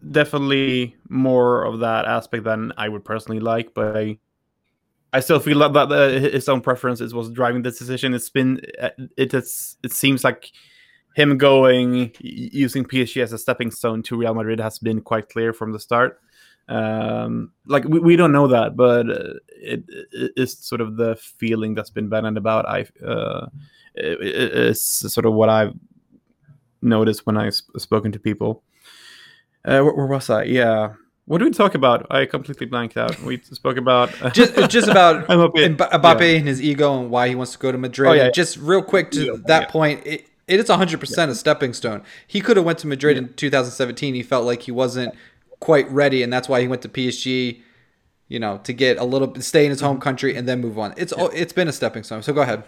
[0.10, 4.18] definitely more of that aspect than I would personally like, but I,
[5.14, 8.16] I still feel that, that the, his own preferences was driving this decision.
[8.16, 10.52] It's been uh, it it's, it seems like
[11.16, 15.54] him going using PSG as a stepping stone to Real Madrid has been quite clear
[15.54, 16.20] from the start.
[16.68, 21.16] Um like we, we don't know that but uh, it, it is sort of the
[21.18, 22.68] feeling that's been bandied about.
[22.68, 23.48] I uh
[23.94, 24.82] it, it's
[25.14, 25.74] sort of what i've
[26.82, 28.64] noticed when i've spoken to people.
[29.66, 30.44] Uh where, where was i?
[30.44, 30.94] Yeah
[31.26, 32.06] What did we talk about?
[32.12, 33.18] I completely blanked out.
[33.22, 35.78] We spoke about just just about Mbappe.
[35.78, 36.38] Mbappe Yeah.
[36.38, 38.10] and his ego and why he wants to go to Madrid.
[38.10, 38.26] Oh, yeah.
[38.26, 39.70] And just real quick to Yeah, that yeah.
[39.72, 42.04] point, it, it is 100% a stepping stone.
[42.28, 44.14] He could have went to Madrid in 2017.
[44.16, 45.16] He felt like he wasn't
[45.62, 47.62] quite ready, and that's why he went to PSG.
[48.30, 49.88] You know, to get a little stay in his Mm-hmm.
[49.88, 50.94] home country and then move on.
[50.98, 52.24] It's all it's been a stepping stone.
[52.24, 52.64] So go ahead.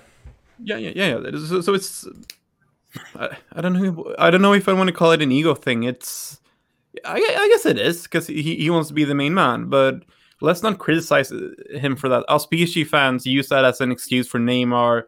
[0.63, 1.17] Yeah, yeah, yeah.
[1.19, 1.31] yeah.
[1.49, 2.07] So, so it's
[3.15, 4.13] I, I don't know.
[4.19, 5.83] I don't know if I want to call it an ego thing.
[5.83, 6.39] It's
[7.03, 9.65] I, I guess it is because he, he wants to be the main man.
[9.69, 10.03] But
[10.41, 11.31] let's not criticize
[11.71, 12.25] him for that.
[12.29, 15.03] Us PSG fans use that as an excuse for Neymar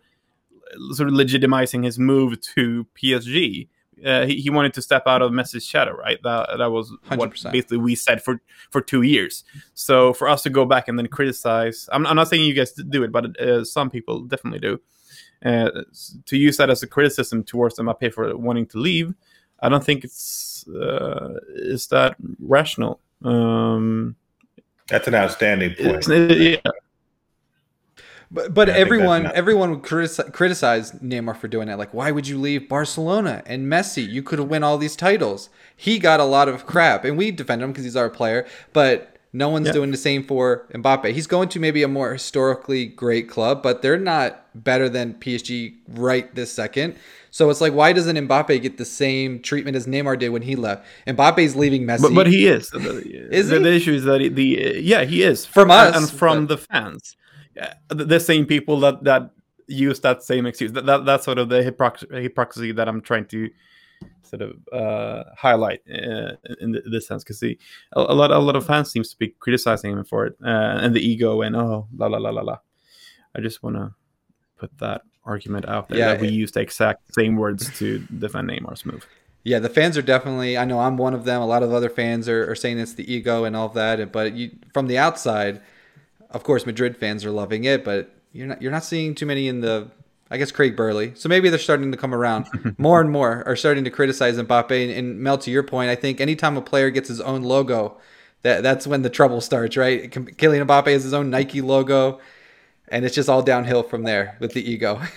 [0.92, 3.68] sort of legitimizing his move to PSG.
[4.06, 6.20] Uh, he, he wanted to step out of Messi's shadow, right?
[6.24, 7.52] That that was what 100%.
[7.52, 9.44] basically we said for for two years.
[9.74, 12.74] So for us to go back and then criticize, I'm, I'm not saying you guys
[12.74, 14.80] do it, but uh, some people definitely do.
[15.46, 15.84] Uh,
[16.26, 19.14] to use that as a criticism towards Mbappe for wanting to leave,
[19.60, 23.00] I don't think it's uh, is that rational.
[23.24, 24.16] Um,
[24.88, 26.08] That's an outstanding point.
[26.08, 26.72] it's, yeah,
[28.30, 31.78] But but Yeah, everyone not- everyone would criticize, criticize Neymar for doing that.
[31.80, 34.08] Like, why would you leave Barcelona and Messi?
[34.08, 35.50] You could have win all these titles.
[35.76, 38.46] He got a lot of crap, and we defend him because he's our player.
[38.74, 39.74] But no one's Yeah.
[39.74, 41.12] doing the same for Mbappe.
[41.14, 45.76] He's going to maybe a more historically great club, but they're not better than PSG
[45.90, 46.96] right this second.
[47.30, 50.56] So it's like, why doesn't Mbappe get the same treatment as Neymar did when he
[50.56, 50.86] left?
[51.06, 52.02] Mbappe's leaving Messi.
[52.02, 52.72] but, but he is.
[52.74, 53.64] Is the, he?
[53.64, 56.58] the issue is that he- the yeah he is From us, and from but- the
[56.66, 57.16] fans.
[57.56, 59.32] Yeah, the, the same people that that
[59.68, 60.72] use that same excuse.
[60.72, 63.50] That, that that's sort of the hypocrisy, hypocrisy that I'm trying to
[64.24, 67.58] sort of uh, highlight uh, in th- this sense because a,
[67.94, 70.94] a lot a lot of fans seems to be criticizing him for it uh, and
[70.96, 72.58] the ego and oh la la la la la.
[73.36, 73.94] I just want to
[74.58, 78.00] put that argument out there Yeah, that we it- use the exact same words to
[78.20, 79.08] defend Neymar's move.
[79.44, 80.58] Yeah, the fans are definitely.
[80.58, 81.42] I know I'm one of them.
[81.42, 84.12] A lot of other fans are, are saying it's the ego and all of that.
[84.12, 85.62] But you, from the outside,
[86.32, 87.86] of course, Madrid fans are loving it.
[87.86, 88.62] But you're not.
[88.62, 89.90] You're not seeing too many in the.
[90.30, 91.14] I guess Craig Burley.
[91.16, 92.48] So maybe they're starting to come around.
[92.78, 94.72] more and more are starting to criticize Mbappe.
[94.72, 97.98] And, and Mel, to your point, I think anytime a player gets his own logo,
[98.42, 99.78] that that's when the trouble starts.
[99.78, 100.12] Right?
[100.12, 102.20] Kylian Mbappe has his own Nike logo,
[102.90, 105.02] and it's just all downhill from there with the ego.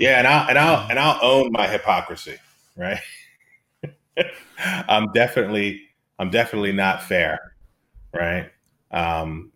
[0.00, 2.38] Yeah, and I'll and I'll and I'll own my hypocrisy,
[2.74, 3.00] right?
[4.58, 5.82] I'm definitely
[6.18, 7.52] I'm definitely not fair,
[8.14, 8.50] right?
[8.90, 9.52] Um,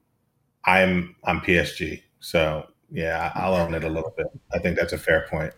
[0.67, 4.27] I'm I'm PSG, so yeah, I'll own it a little bit.
[4.53, 5.53] I think that's a fair point.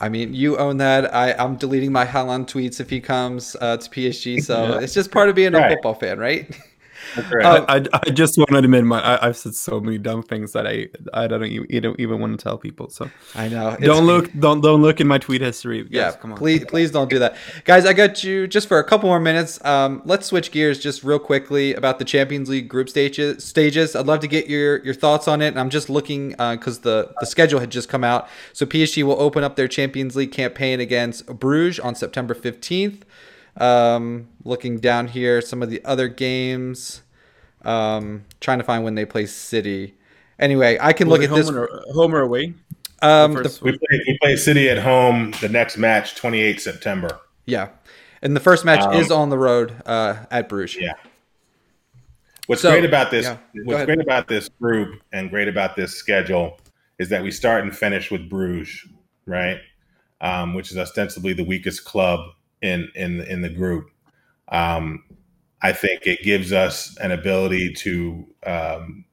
[0.00, 1.14] I mean, you own that.
[1.14, 4.40] I, I'm deleting my Haaland tweets if he comes uh, to PSG.
[4.40, 4.78] So Yeah.
[4.78, 5.68] it's just part of being a Right.
[5.68, 6.54] football fan, right?
[7.16, 7.44] That's right.
[7.44, 10.22] Uh, I, I, I just want to admit my I, I've said so many dumb
[10.22, 12.90] things that I I don't even, even want to tell people.
[12.90, 13.68] So I know.
[13.70, 15.82] It's- don't look don't don't look in my tweet history.
[15.82, 16.38] Guys, Yeah, come on.
[16.38, 17.86] please, please don't do that, guys.
[17.86, 19.62] I got you just for a couple more minutes.
[19.64, 23.42] Um, let's switch gears just real quickly about the Champions League group stages.
[23.44, 23.96] Stages.
[23.96, 25.48] I'd love to get your your thoughts on it.
[25.48, 28.28] And I'm just looking because the the schedule had just come out.
[28.52, 33.02] So PSG will open up their Champions League campaign against Bruges on September 15th.
[33.56, 37.02] Um, looking down here, some of the other games.
[37.62, 39.94] Um, trying to find when they play City.
[40.38, 41.48] Anyway, I can Was look it at this.
[41.48, 42.54] home or, home or away.
[43.02, 47.18] Um, The the- we play we play City at home the next match, 28 September.
[47.46, 47.68] yeah,
[48.22, 50.80] and the first match Um, is on the road uh, at Bruges.
[50.82, 50.92] Yeah.
[52.46, 53.86] What's So- great about this yeah, what's ahead.
[53.88, 56.58] great about this group and great about this schedule
[56.98, 58.86] is that we start and finish with Bruges,
[59.26, 59.60] right?
[60.22, 62.20] Um, which is ostensibly the weakest club
[62.62, 63.90] in in in the group.
[64.48, 65.04] Um,
[65.62, 69.04] I think it gives us an ability to um,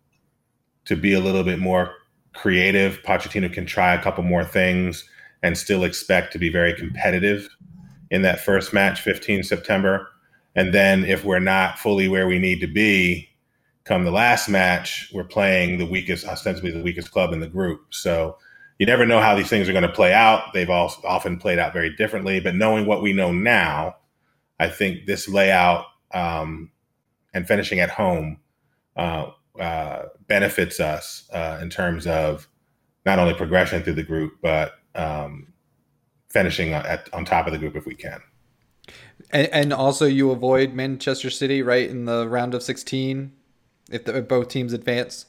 [0.86, 1.94] to be a little bit more
[2.34, 3.02] creative.
[3.04, 5.04] Pochettino can try a couple more things
[5.44, 7.50] and still expect to be very competitive
[8.10, 10.08] in that first match, 15 September.
[10.56, 13.30] And then if we're not fully where we need to be,
[13.84, 17.82] come the last match, we're playing the weakest, ostensibly the weakest club in the group.
[17.90, 18.38] So
[18.80, 20.54] you never know how these things are going to play out.
[20.54, 22.40] They've all often played out very differently.
[22.40, 23.98] But knowing what we know now,
[24.60, 26.72] I think this layout um,
[27.34, 28.40] and finishing at home
[28.96, 32.48] uh, uh, benefits us uh, in terms of
[33.06, 35.54] not only progression through the group, but um,
[36.30, 38.22] finishing at, on top of the group if we can.
[39.32, 43.32] And, and also, you avoid Manchester City right in the round of 16
[43.90, 45.26] if, the, if both teams advance.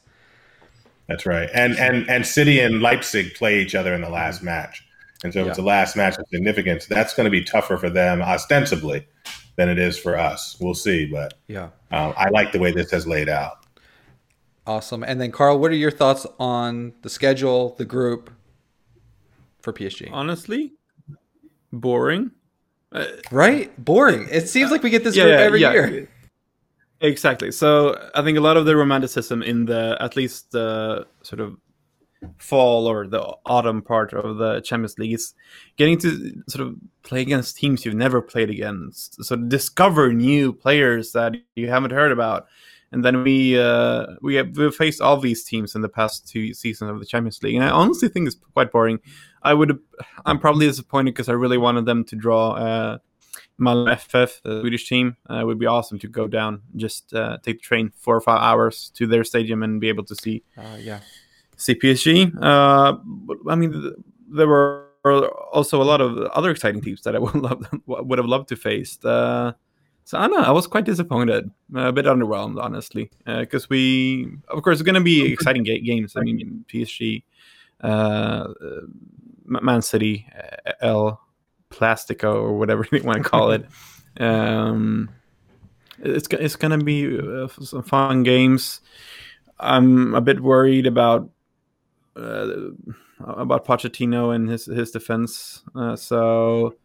[1.09, 1.49] That's right.
[1.53, 4.85] And and and City and Leipzig play each other in the last match.
[5.23, 5.63] And so if it's Yeah.
[5.63, 9.05] the last match of significance, that's going to be tougher for them ostensibly
[9.57, 10.55] than it is for us.
[10.61, 11.69] We'll see, but Yeah.
[11.91, 13.65] um, I like the way this has laid out.
[14.65, 15.03] Awesome.
[15.03, 18.29] And then, Carl, what are your thoughts on the schedule, the group
[19.61, 20.09] for PSG?
[20.11, 20.73] Honestly,
[21.73, 22.31] boring.
[22.91, 23.71] Uh, Right?
[23.83, 24.27] Boring.
[24.31, 25.71] It seems like we get this yeah, group every yeah.
[25.73, 26.09] year.
[27.01, 27.51] Exactly.
[27.51, 31.55] So I think a lot of the romanticism in the at least the sort of
[32.37, 35.33] fall or the autumn part of the Champions League is
[35.77, 39.23] getting to sort of play against teams you've never played against.
[39.23, 42.47] So discover new players that you haven't heard about.
[42.91, 46.53] And then we uh, we have we've faced all these teams in the past two
[46.53, 48.99] seasons of the Champions League, and I honestly think it's quite boring.
[49.43, 49.77] I would
[50.25, 52.97] I'm probably disappointed because I really wanted them to draw uh,
[53.59, 55.15] Malmö FF, the Swedish team.
[55.29, 58.21] Uh, it would be awesome to go down, just uh, take the train four or
[58.21, 60.99] five hours to their stadium and be able to see Uh, yeah.
[61.57, 62.31] see PSG.
[62.41, 63.93] Uh, but, I mean, th-
[64.31, 64.85] there were
[65.51, 68.55] also a lot of other exciting teams that I would love would have loved to
[68.55, 68.97] face.
[69.03, 69.51] Uh,
[70.05, 70.39] so I know.
[70.41, 75.01] I was quite disappointed, a bit underwhelmed, honestly, because we, of course, it's going to
[75.01, 76.15] be exciting ga- games.
[76.15, 77.23] I mean, PSG,
[77.81, 78.47] uh,
[79.45, 80.25] Man City,
[80.81, 81.21] L.
[81.69, 83.65] Plastico or whatever you want to call it.
[84.19, 85.11] Um,
[85.99, 88.81] it's it's gonna be uh, some fun games.
[89.59, 91.29] I'm a bit worried about
[92.17, 92.47] uh,
[93.19, 95.63] about Pochettino and his his defense.
[95.73, 96.75] Uh, so,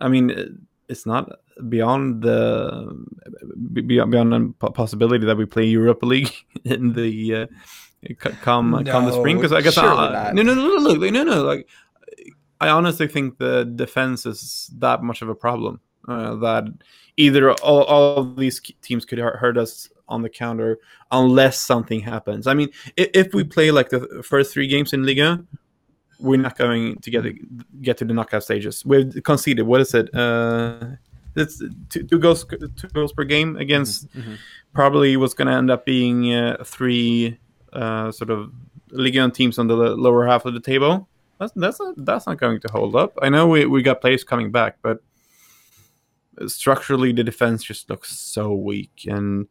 [0.00, 1.30] I mean, it's not
[1.68, 3.04] beyond the
[3.72, 6.32] beyond beyond the possibility that we play Europa League
[6.64, 7.46] in the uh,
[8.42, 11.24] come no, come the spring because I guess I, no no no no look no
[11.24, 11.68] no like
[12.60, 16.64] I honestly think the defense is that much of a problem uh, that
[17.16, 20.78] either all, all these teams could hurt us on the counter
[21.10, 22.46] unless something happens.
[22.46, 25.44] I mean, if, if, we play like the first three games in Liga,
[26.20, 28.84] we're not going to get get to the knockout stages.
[28.86, 29.66] We've conceded.
[29.66, 30.14] What is it?
[30.14, 30.96] Uh,
[31.34, 34.34] it's two, two goals two goals per game against mm-hmm.
[34.72, 37.38] probably what's going to end up being uh, three
[37.72, 38.52] uh, sort of
[38.92, 41.08] Liga teams on the lower half of the table
[41.38, 43.18] that's that's not, that's not going to hold up.
[43.22, 44.98] I know we, we got players coming back, but
[46.46, 49.48] structurally the defense just looks so weak, and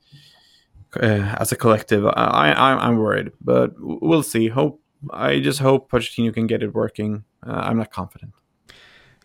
[0.96, 4.48] uh, as a collective, I, I I'm worried, but we'll see.
[4.50, 4.82] Hope
[5.12, 7.24] I just hope Pochettino can get it working.
[7.46, 8.34] Uh, I'm not confident.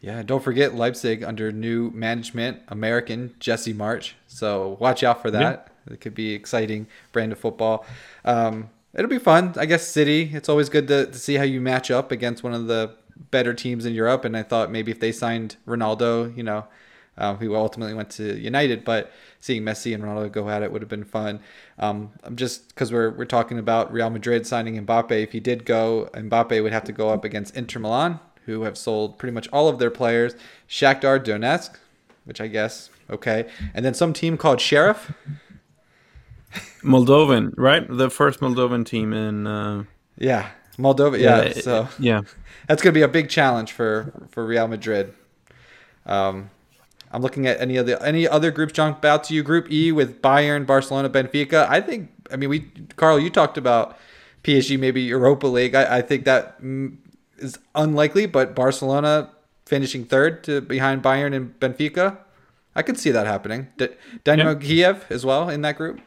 [0.01, 4.13] Yeah, don't forget Leipzig under new management, American Jesse Marsch.
[4.27, 5.73] So watch out for that.
[5.87, 5.95] Yeah.
[5.95, 7.85] It could be exciting brand of football.
[8.25, 9.55] Um, it'll be fun.
[9.57, 10.30] I guess City.
[10.32, 12.95] It's always good to, to see how you match up against one of the
[13.30, 14.24] better teams in Europe.
[14.24, 16.66] And I thought maybe if they signed Ronaldo, you know,
[17.18, 20.82] um, who ultimately went to United, but seeing Messi and Ronaldo go at it would
[20.82, 21.41] have been fun.
[21.78, 25.11] Um, I'm just because we're we're talking about Real Madrid signing Mbappe.
[25.11, 28.78] If he did go, Mbappe would have to go up against Inter Milan, who have
[28.78, 30.34] sold pretty much all of their players.
[30.68, 31.76] Shakhtar Donetsk,
[32.24, 35.12] which I guess okay, and then some team called Sheriff.
[36.83, 37.87] Moldovan, right?
[37.89, 39.47] The first Moldovan team in.
[39.47, 39.85] Uh...
[40.16, 41.18] Yeah, Moldova.
[41.18, 42.22] Yeah, yeah, so yeah,
[42.68, 45.14] that's going to be a big challenge for for Real Madrid.
[46.07, 46.51] Um,
[47.12, 49.43] I'm looking at any of the any other groups jump out to you.
[49.43, 51.66] Group E with Bayern, Barcelona, Benfica.
[51.68, 52.11] I think.
[52.33, 52.61] I mean, we
[52.97, 53.99] Carl, you talked about
[54.45, 55.74] PSG, maybe Europa League.
[55.74, 56.97] I, I think that mm,
[57.74, 59.31] unlikely, but Barcelona
[59.66, 62.18] finishing third to behind Bayern and Benfica.
[62.74, 63.68] I could see that happening.
[63.76, 63.89] D-
[64.22, 64.59] Dynamo yeah.
[64.59, 66.01] Kiev as well in that group.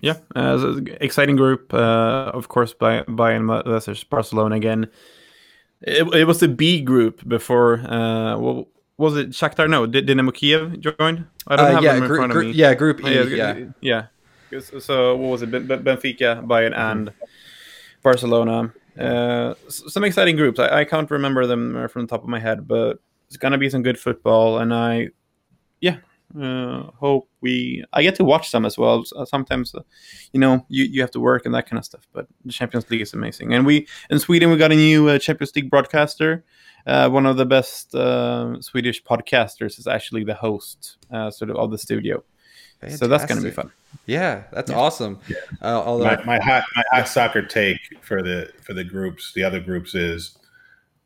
[0.00, 1.74] Yeah, uh, exciting group.
[1.74, 4.88] Uh, of course, by Bayern versus Barcelona again.
[5.82, 7.80] It, it was the B group before.
[7.80, 9.68] Uh, well, was it Shakhtar?
[9.68, 11.26] No, did Dynamo Kiev join?
[11.46, 12.52] I don't uh, have yeah, them in front of me.
[12.52, 13.14] Yeah, Group E.
[13.14, 14.06] yeah, yeah.
[14.50, 14.60] yeah.
[14.60, 15.50] So what was it?
[15.50, 16.80] Benfica, Bayern, mm-hmm.
[16.80, 17.12] and
[18.02, 18.72] Barcelona.
[18.98, 20.58] Uh, some exciting groups.
[20.58, 23.58] I, I can't remember them uh, from the top of my head, but it's gonna
[23.58, 25.08] be some good football, and I,
[26.34, 29.04] hope we I get to watch some as well.
[29.24, 29.82] Sometimes, uh,
[30.32, 32.06] you know, you, you have to work and that kind of stuff.
[32.12, 35.18] But the Champions League is amazing, and we in Sweden we got a new uh,
[35.18, 36.44] Champions League broadcaster.
[36.86, 41.56] Uh, one of the best uh, Swedish podcasters is actually the host, uh, sort of,
[41.56, 42.24] of the studio.
[42.80, 42.98] Fantastic.
[42.98, 43.70] So that's going to be fun.
[44.06, 44.78] Yeah, that's yeah.
[44.78, 45.20] awesome.
[45.28, 45.36] Yeah.
[45.62, 49.60] although my, my hot my hot soccer take for the for the groups, the other
[49.60, 50.38] groups is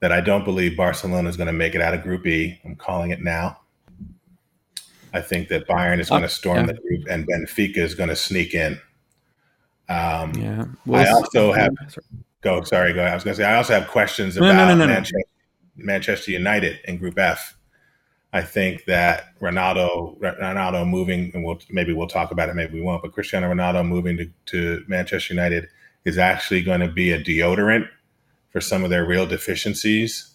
[0.00, 2.60] that I don't believe Barcelona is going to make it out of Group E.
[2.64, 3.58] I'm calling it now.
[5.14, 6.72] I think that Bayern is going to storm yeah.
[6.72, 8.80] the group and Benfica is going to sneak in.
[9.88, 10.64] Um, yeah.
[10.84, 11.72] Well, I also have
[12.42, 12.62] go.
[12.64, 13.04] Sorry, go.
[13.04, 15.18] I was going to say I also have questions about no, no, no, Manchester,
[15.76, 17.56] Manchester, United in Group F.
[18.32, 22.82] I think that Ronaldo, Ronaldo moving, and we'll maybe we'll talk about it, maybe we
[22.82, 23.02] won't.
[23.02, 25.68] But Cristiano Ronaldo moving to, to Manchester United
[26.04, 27.88] is actually going to be a deodorant
[28.50, 30.34] for some of their real deficiencies.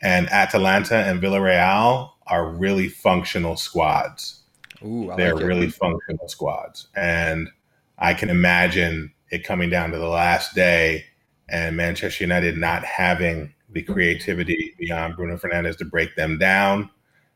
[0.00, 4.42] And Atalanta and Villarreal are really functional squads.
[4.82, 6.88] Ooh, They're like really functional squads.
[6.96, 7.50] And
[7.98, 11.04] I can imagine it coming down to the last day
[11.48, 16.90] and Manchester United not having the creativity beyond Bruno Fernandes to break them down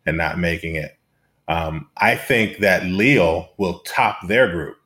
[0.06, 0.96] and not making it.
[1.48, 4.76] Um, I think that Lille will top their group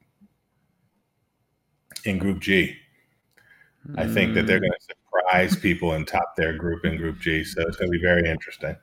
[2.05, 2.77] in Group G.
[3.97, 7.45] I think that they're going to surprise people and top their group in Group G.
[7.45, 8.77] So it's going to be very interesting.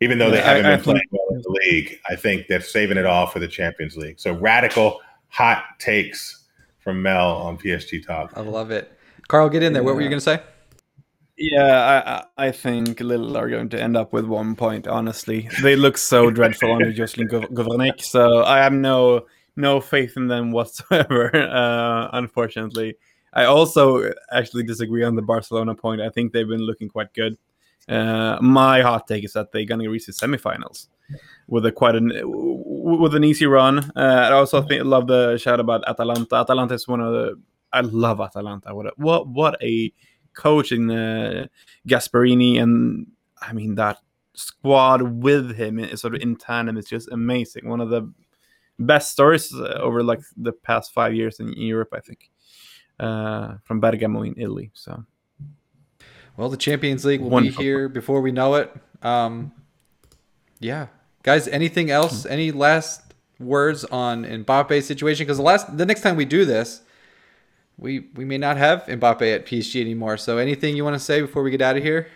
[0.00, 2.14] Even though they Yeah, haven't I- I been playing think- well in the league, I
[2.16, 4.20] think they're saving it all for the Champions League.
[4.20, 6.44] So radical hot takes
[6.78, 8.32] from Mel on PSG Talk.
[8.36, 8.92] I love it.
[9.26, 9.82] Carl, get in there.
[9.82, 10.40] What were you going to say?
[11.36, 14.88] Yeah, I, I I think Lille are going to end up with one point.
[14.88, 20.16] Honestly, they look so dreadful under Jocelyn Gov- Gourvennec, so I have no no faith
[20.16, 21.30] in them whatsoever.
[21.34, 22.94] Uh, unfortunately,
[23.32, 26.00] I also actually disagree on the Barcelona point.
[26.00, 27.36] I think they've been looking quite good.
[27.88, 30.88] Uh, my hot take is that they're going to reach the semifinals
[31.46, 33.78] with a quite an with an easy run.
[33.96, 36.36] Uh, I also think love the shout about Atalanta.
[36.36, 37.40] Atalanta is one of the
[37.72, 38.74] I love Atalanta.
[38.74, 39.92] What a, what what a
[40.34, 41.46] coach in uh,
[41.86, 43.06] Gasperini, and
[43.40, 43.98] I mean that
[44.34, 47.68] squad with him is sort of in tandem is just amazing.
[47.68, 48.12] One of the
[48.78, 52.30] best stories uh, over like the past five years in Europe, I think,
[53.00, 54.70] uh, from Bergamo in Italy.
[54.74, 55.04] So
[56.38, 57.58] Well, the Champions League will Wonderful.
[57.58, 58.72] be here before we know it.
[59.02, 59.50] Um,
[60.60, 60.86] yeah,
[61.24, 61.48] guys.
[61.48, 62.24] Anything else?
[62.24, 63.02] Any last
[63.40, 65.26] words on Mbappe's situation?
[65.26, 66.82] Because the last, the next time we do this,
[67.76, 70.16] we we may not have Mbappe at PSG anymore.
[70.16, 72.06] So, anything you want to say before we get out of here?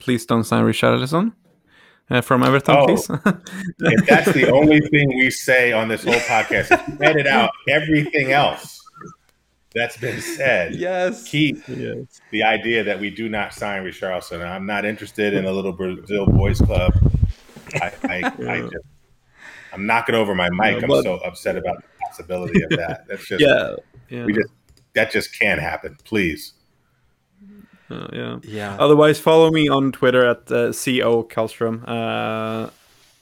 [0.00, 1.32] please don't sign Richarlison
[2.10, 2.86] uh, from Everton, Oh.
[2.86, 3.08] please.
[3.80, 7.50] If that's the only thing we say on this whole podcast, if you edit out
[7.68, 8.84] everything else
[9.74, 10.74] that's been said.
[10.74, 11.28] Yes.
[11.28, 14.44] Keep the idea that we do not sign Richarlison.
[14.44, 16.92] I'm not interested in a little Brazil boys club.
[17.74, 18.86] I, I, I just,
[19.72, 20.80] I'm knocking over my mic.
[20.80, 23.04] Yeah, I'm so upset about the possibility of that.
[23.08, 23.74] That's just, yeah,
[24.08, 24.50] yeah, we just,
[24.94, 25.98] that just can't happen.
[26.04, 26.54] Please.
[27.90, 28.38] uh, yeah.
[28.42, 28.76] Yeah.
[28.78, 31.84] Otherwise, follow me on Twitter at uh, co Kallstrom.
[31.86, 32.70] Uh,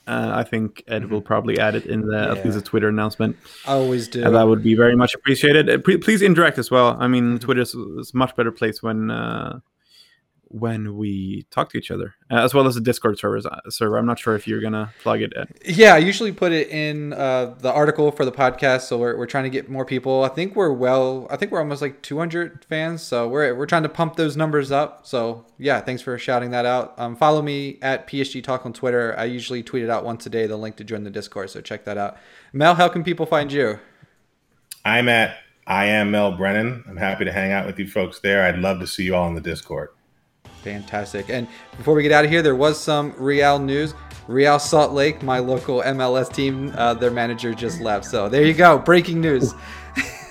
[0.06, 3.36] uh, I think Ed will probably add it in the at least a Twitter announcement.
[3.66, 4.24] I always do.
[4.24, 5.68] And that would be very much appreciated.
[5.68, 6.96] Uh, please interact as well.
[7.00, 7.74] I mean, Twitter is,
[8.14, 9.60] much better place when uh,
[10.48, 13.96] when we talk to each other, uh, as well as the Discord servers, uh, server.
[13.98, 15.32] I'm not sure if you're gonna plug it.
[15.36, 15.48] Ed.
[15.64, 19.26] Yeah, I usually put it in uh, the article for the podcast, so we're, we're
[19.26, 20.24] trying to get more people.
[20.24, 21.26] I think we're well.
[21.30, 24.70] I think we're almost like 200 fans, so we're we're trying to pump those numbers
[24.70, 25.06] up.
[25.06, 26.94] So yeah, thanks for shouting that out.
[26.98, 29.14] Um, follow me at PSG Talk on Twitter.
[29.18, 30.46] I usually tweet it out once a day.
[30.46, 32.16] The link to join the Discord, so check that out.
[32.52, 33.78] Mel, how can people find you?
[34.84, 36.84] I'm at I am Mel Brennan.
[36.88, 38.44] I'm happy to hang out with you folks there.
[38.44, 39.88] I'd love to see you all in the Discord.
[40.66, 41.30] Fantastic.
[41.30, 41.46] And
[41.76, 43.94] before we get out of here, there was some Real news.
[44.26, 48.04] Real Salt Lake, my local MLS team, uh, their manager just left.
[48.04, 49.54] So there you go, breaking news.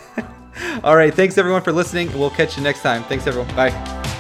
[0.83, 2.11] All right, thanks everyone for listening.
[2.19, 3.03] We'll catch you next time.
[3.03, 3.55] Thanks everyone.
[3.55, 4.14] Bye.